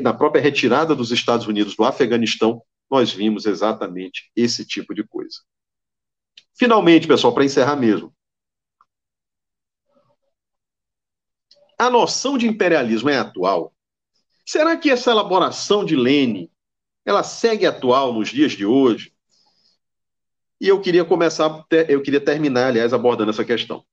na 0.00 0.12
própria 0.12 0.40
retirada 0.40 0.94
dos 0.94 1.10
Estados 1.10 1.46
Unidos 1.46 1.76
do 1.76 1.84
Afeganistão, 1.84 2.62
nós 2.90 3.12
vimos 3.12 3.46
exatamente 3.46 4.30
esse 4.36 4.66
tipo 4.66 4.94
de 4.94 5.02
coisa. 5.02 5.38
Finalmente, 6.54 7.08
pessoal, 7.08 7.32
para 7.32 7.44
encerrar 7.44 7.76
mesmo. 7.76 8.14
A 11.78 11.90
noção 11.90 12.38
de 12.38 12.46
imperialismo 12.46 13.10
é 13.10 13.18
atual? 13.18 13.74
Será 14.46 14.76
que 14.76 14.90
essa 14.90 15.10
elaboração 15.10 15.84
de 15.84 15.96
Lênin 15.96 16.52
ela 17.04 17.22
segue 17.22 17.66
atual 17.66 18.12
nos 18.12 18.28
dias 18.28 18.52
de 18.52 18.64
hoje. 18.64 19.11
E 20.62 20.68
eu 20.68 20.80
queria 20.80 21.04
começar, 21.04 21.66
eu 21.88 22.00
queria 22.00 22.20
terminar, 22.20 22.68
aliás, 22.68 22.92
abordando 22.92 23.30
essa 23.30 23.44
questão. 23.44 23.84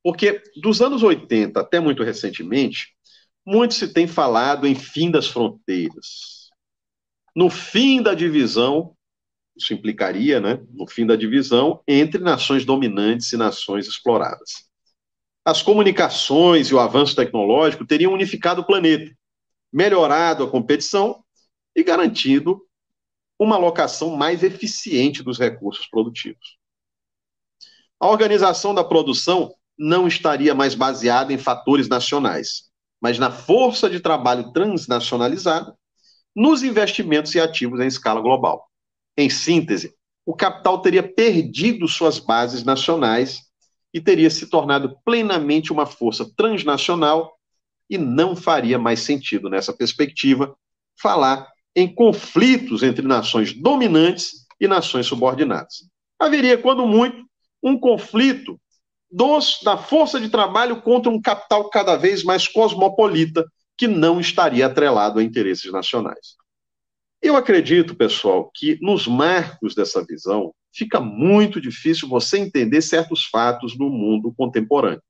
Porque 0.00 0.40
dos 0.62 0.80
anos 0.80 1.02
80 1.02 1.58
até 1.58 1.80
muito 1.80 2.04
recentemente, 2.04 2.94
muito 3.44 3.74
se 3.74 3.92
tem 3.92 4.06
falado 4.06 4.64
em 4.64 4.76
fim 4.76 5.10
das 5.10 5.26
fronteiras. 5.26 6.50
No 7.34 7.50
fim 7.50 8.00
da 8.00 8.14
divisão, 8.14 8.96
isso 9.56 9.74
implicaria, 9.74 10.38
né, 10.38 10.64
no 10.70 10.86
fim 10.86 11.04
da 11.04 11.16
divisão 11.16 11.82
entre 11.86 12.22
nações 12.22 12.64
dominantes 12.64 13.32
e 13.32 13.36
nações 13.36 13.88
exploradas. 13.88 14.70
As 15.44 15.62
comunicações 15.62 16.68
e 16.68 16.74
o 16.76 16.78
avanço 16.78 17.16
tecnológico 17.16 17.84
teriam 17.84 18.12
unificado 18.12 18.60
o 18.60 18.64
planeta, 18.64 19.12
melhorado 19.72 20.44
a 20.44 20.48
competição 20.48 21.24
e 21.74 21.82
garantido 21.82 22.64
uma 23.40 23.56
alocação 23.56 24.14
mais 24.14 24.42
eficiente 24.42 25.22
dos 25.22 25.38
recursos 25.38 25.86
produtivos. 25.86 26.58
A 27.98 28.06
organização 28.06 28.74
da 28.74 28.84
produção 28.84 29.54
não 29.78 30.06
estaria 30.06 30.54
mais 30.54 30.74
baseada 30.74 31.32
em 31.32 31.38
fatores 31.38 31.88
nacionais, 31.88 32.70
mas 33.00 33.18
na 33.18 33.30
força 33.30 33.88
de 33.88 33.98
trabalho 33.98 34.52
transnacionalizada, 34.52 35.74
nos 36.36 36.62
investimentos 36.62 37.34
e 37.34 37.40
ativos 37.40 37.80
em 37.80 37.86
escala 37.86 38.20
global. 38.20 38.68
Em 39.16 39.30
síntese, 39.30 39.94
o 40.26 40.34
capital 40.34 40.82
teria 40.82 41.02
perdido 41.02 41.88
suas 41.88 42.18
bases 42.18 42.62
nacionais 42.62 43.40
e 43.92 44.02
teria 44.02 44.28
se 44.28 44.48
tornado 44.48 44.98
plenamente 45.02 45.72
uma 45.72 45.86
força 45.86 46.30
transnacional 46.36 47.34
e 47.88 47.96
não 47.96 48.36
faria 48.36 48.78
mais 48.78 49.00
sentido 49.00 49.48
nessa 49.48 49.72
perspectiva 49.72 50.54
falar 51.00 51.48
em 51.74 51.92
conflitos 51.92 52.82
entre 52.82 53.06
nações 53.06 53.52
dominantes 53.52 54.46
e 54.60 54.66
nações 54.66 55.06
subordinadas. 55.06 55.88
Haveria, 56.18 56.58
quando 56.58 56.86
muito, 56.86 57.24
um 57.62 57.78
conflito 57.78 58.60
dos, 59.10 59.60
da 59.62 59.76
força 59.76 60.20
de 60.20 60.28
trabalho 60.28 60.82
contra 60.82 61.10
um 61.10 61.20
capital 61.20 61.68
cada 61.70 61.96
vez 61.96 62.22
mais 62.22 62.46
cosmopolita, 62.46 63.44
que 63.76 63.88
não 63.88 64.20
estaria 64.20 64.66
atrelado 64.66 65.18
a 65.18 65.22
interesses 65.22 65.72
nacionais. 65.72 66.36
Eu 67.22 67.36
acredito, 67.36 67.94
pessoal, 67.94 68.50
que 68.54 68.78
nos 68.80 69.06
marcos 69.06 69.74
dessa 69.74 70.04
visão 70.04 70.54
fica 70.72 71.00
muito 71.00 71.60
difícil 71.60 72.08
você 72.08 72.38
entender 72.38 72.80
certos 72.82 73.24
fatos 73.24 73.76
no 73.78 73.90
mundo 73.90 74.32
contemporâneo. 74.36 75.02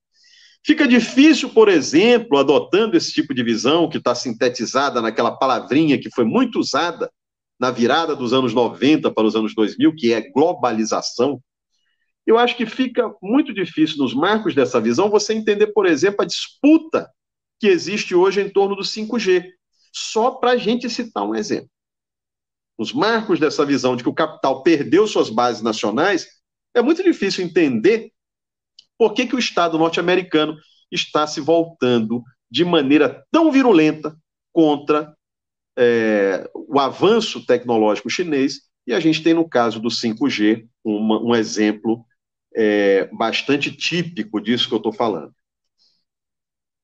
Fica 0.64 0.86
difícil, 0.86 1.50
por 1.50 1.68
exemplo, 1.68 2.36
adotando 2.36 2.96
esse 2.96 3.12
tipo 3.12 3.32
de 3.34 3.42
visão 3.42 3.88
que 3.88 3.98
está 3.98 4.14
sintetizada 4.14 5.00
naquela 5.00 5.36
palavrinha 5.36 5.98
que 5.98 6.10
foi 6.10 6.24
muito 6.24 6.58
usada 6.58 7.10
na 7.58 7.70
virada 7.70 8.14
dos 8.14 8.32
anos 8.32 8.54
90 8.54 9.10
para 9.10 9.26
os 9.26 9.36
anos 9.36 9.54
2000, 9.54 9.94
que 9.94 10.12
é 10.12 10.30
globalização, 10.30 11.40
eu 12.26 12.38
acho 12.38 12.56
que 12.56 12.64
fica 12.64 13.12
muito 13.22 13.52
difícil, 13.52 13.98
nos 13.98 14.14
marcos 14.14 14.54
dessa 14.54 14.80
visão, 14.80 15.10
você 15.10 15.34
entender, 15.34 15.68
por 15.68 15.86
exemplo, 15.86 16.22
a 16.22 16.26
disputa 16.26 17.10
que 17.58 17.66
existe 17.66 18.14
hoje 18.14 18.40
em 18.40 18.48
torno 18.48 18.76
do 18.76 18.82
5G. 18.82 19.44
Só 19.92 20.30
para 20.30 20.52
a 20.52 20.56
gente 20.56 20.88
citar 20.88 21.24
um 21.24 21.34
exemplo. 21.34 21.68
Os 22.78 22.92
marcos 22.92 23.40
dessa 23.40 23.66
visão 23.66 23.96
de 23.96 24.02
que 24.02 24.08
o 24.08 24.14
capital 24.14 24.62
perdeu 24.62 25.06
suas 25.06 25.28
bases 25.28 25.60
nacionais, 25.60 26.26
é 26.72 26.80
muito 26.80 27.02
difícil 27.02 27.44
entender 27.44 28.12
por 29.00 29.14
que, 29.14 29.26
que 29.26 29.34
o 29.34 29.38
Estado 29.38 29.78
norte-americano 29.78 30.58
está 30.92 31.26
se 31.26 31.40
voltando 31.40 32.22
de 32.50 32.66
maneira 32.66 33.24
tão 33.32 33.50
virulenta 33.50 34.14
contra 34.52 35.16
é, 35.74 36.46
o 36.54 36.78
avanço 36.78 37.46
tecnológico 37.46 38.10
chinês, 38.10 38.60
e 38.86 38.92
a 38.92 39.00
gente 39.00 39.22
tem 39.22 39.32
no 39.32 39.48
caso 39.48 39.80
do 39.80 39.88
5G 39.88 40.66
uma, 40.84 41.18
um 41.18 41.34
exemplo 41.34 42.04
é, 42.54 43.06
bastante 43.06 43.74
típico 43.74 44.38
disso 44.38 44.68
que 44.68 44.74
eu 44.74 44.78
estou 44.78 44.92
falando. 44.92 45.32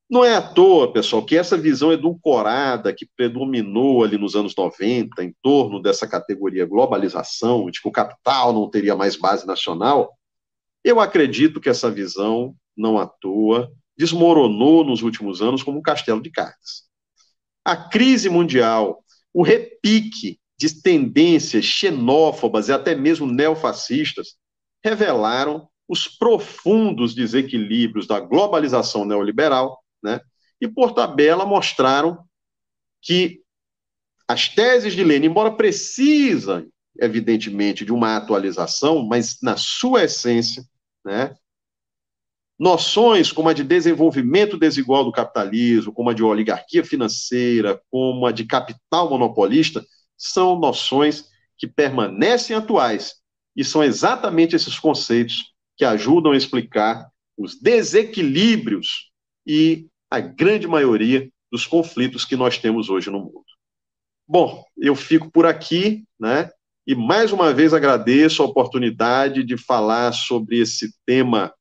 Não 0.09 0.25
é 0.25 0.37
à 0.37 0.41
toa, 0.41 0.91
pessoal, 0.91 1.23
que 1.23 1.37
essa 1.37 1.59
visão 1.59 1.93
edulcorada 1.93 2.95
que 2.95 3.07
predominou 3.15 4.03
ali 4.03 4.17
nos 4.17 4.35
anos 4.35 4.57
90, 4.57 5.23
em 5.23 5.35
torno 5.43 5.83
dessa 5.83 6.09
categoria 6.09 6.65
globalização, 6.65 7.71
de 7.71 7.83
que 7.83 7.89
o 7.89 7.93
capital 7.93 8.55
não 8.55 8.71
teria 8.71 8.97
mais 8.97 9.17
base 9.17 9.47
nacional, 9.47 10.16
eu 10.87 11.01
acredito 11.01 11.61
que 11.61 11.69
essa 11.69 11.91
visão, 11.91 12.55
não 12.77 12.97
à 12.97 13.09
toa, 13.09 13.73
desmoronou 13.99 14.85
nos 14.85 15.03
últimos 15.03 15.43
anos 15.43 15.65
como 15.65 15.81
um 15.81 15.83
castelo 15.83 16.23
de 16.23 16.31
cartas. 16.31 16.85
A 17.65 17.77
crise 17.77 18.29
mundial, 18.29 19.03
o 19.35 19.43
repique 19.43 20.39
de 20.57 20.81
tendências 20.81 21.65
xenófobas 21.65 22.69
e 22.69 22.73
até 22.73 22.95
mesmo 22.95 23.27
neofascistas 23.27 24.37
revelaram 24.85 25.69
os 25.89 26.07
profundos 26.07 27.17
desequilíbrios 27.17 28.07
da 28.07 28.21
globalização 28.21 29.05
neoliberal, 29.05 29.83
né? 30.01 30.21
e 30.61 30.69
por 30.69 30.93
tabela 30.93 31.45
mostraram 31.45 32.25
que 33.03 33.41
as 34.29 34.49
teses 34.49 34.95
de 34.95 35.03
Lenin, 35.03 35.27
embora 35.27 35.51
precisam, 35.51 36.65
evidentemente, 36.97 37.85
de 37.85 37.93
uma 37.93 38.17
atualização, 38.17 39.05
mas 39.05 39.39
na 39.43 39.57
sua 39.57 40.05
essência, 40.05 40.65
né, 41.07 41.37
noções 42.59 43.31
como 43.31 43.49
a 43.49 43.53
de 43.53 43.63
desenvolvimento 43.63 44.59
desigual 44.59 45.05
do 45.05 45.13
capitalismo, 45.13 45.93
como 45.93 46.11
a 46.11 46.15
de 46.15 46.23
oligarquia 46.23 46.85
financeira, 46.85 47.81
como 47.91 48.27
a 48.27 48.33
de 48.33 48.45
capital 48.45 49.09
monopolista, 49.09 49.85
são 50.17 50.59
noções 50.59 51.31
que 51.57 51.67
permanecem 51.67 52.57
atuais 52.57 53.17
e 53.55 53.63
são 53.65 53.85
exatamente 53.85 54.57
esses 54.57 54.79
conceitos 54.79 55.55
que 55.77 55.85
ajudam 55.85 56.33
a 56.33 56.37
explicar 56.37 57.09
os 57.37 57.61
desequilíbrios 57.61 59.11
e 59.47 59.87
a 60.11 60.19
grande 60.19 60.67
maioria 60.67 61.31
dos 61.53 61.67
conflitos 61.67 62.25
que 62.25 62.37
nós 62.37 62.59
temos 62.59 62.89
hoje 62.89 63.11
no 63.11 63.21
mundo. 63.21 63.45
Bom, 64.27 64.65
eu 64.77 64.97
fico 64.97 65.31
por 65.31 65.47
aqui, 65.47 66.05
né? 66.19 66.51
E 66.87 66.95
mais 66.95 67.33
uma 67.33 67.53
vez 67.53 67.75
agradeço 67.75 68.43
a 68.43 68.47
oportunidade 68.47 69.43
de 69.43 69.57
falar 69.57 70.13
sobre 70.13 70.61
esse 70.61 70.95
tema 71.05 71.53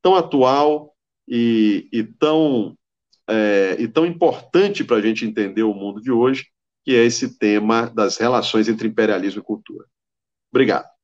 tão 0.00 0.14
atual 0.14 0.94
e, 1.26 1.88
e 1.92 2.04
tão, 2.04 2.76
é, 3.28 3.76
e 3.78 3.88
tão 3.88 4.06
importante 4.06 4.84
para 4.84 4.96
a 4.96 5.02
gente 5.02 5.24
entender 5.26 5.64
o 5.64 5.74
mundo 5.74 6.00
de 6.00 6.12
hoje, 6.12 6.46
que 6.84 6.94
é 6.94 7.04
esse 7.04 7.38
tema 7.38 7.90
das 7.90 8.16
relações 8.16 8.68
entre 8.68 8.86
imperialismo 8.86 9.40
e 9.40 9.44
cultura. 9.44 9.84
Obrigado. 10.50 10.97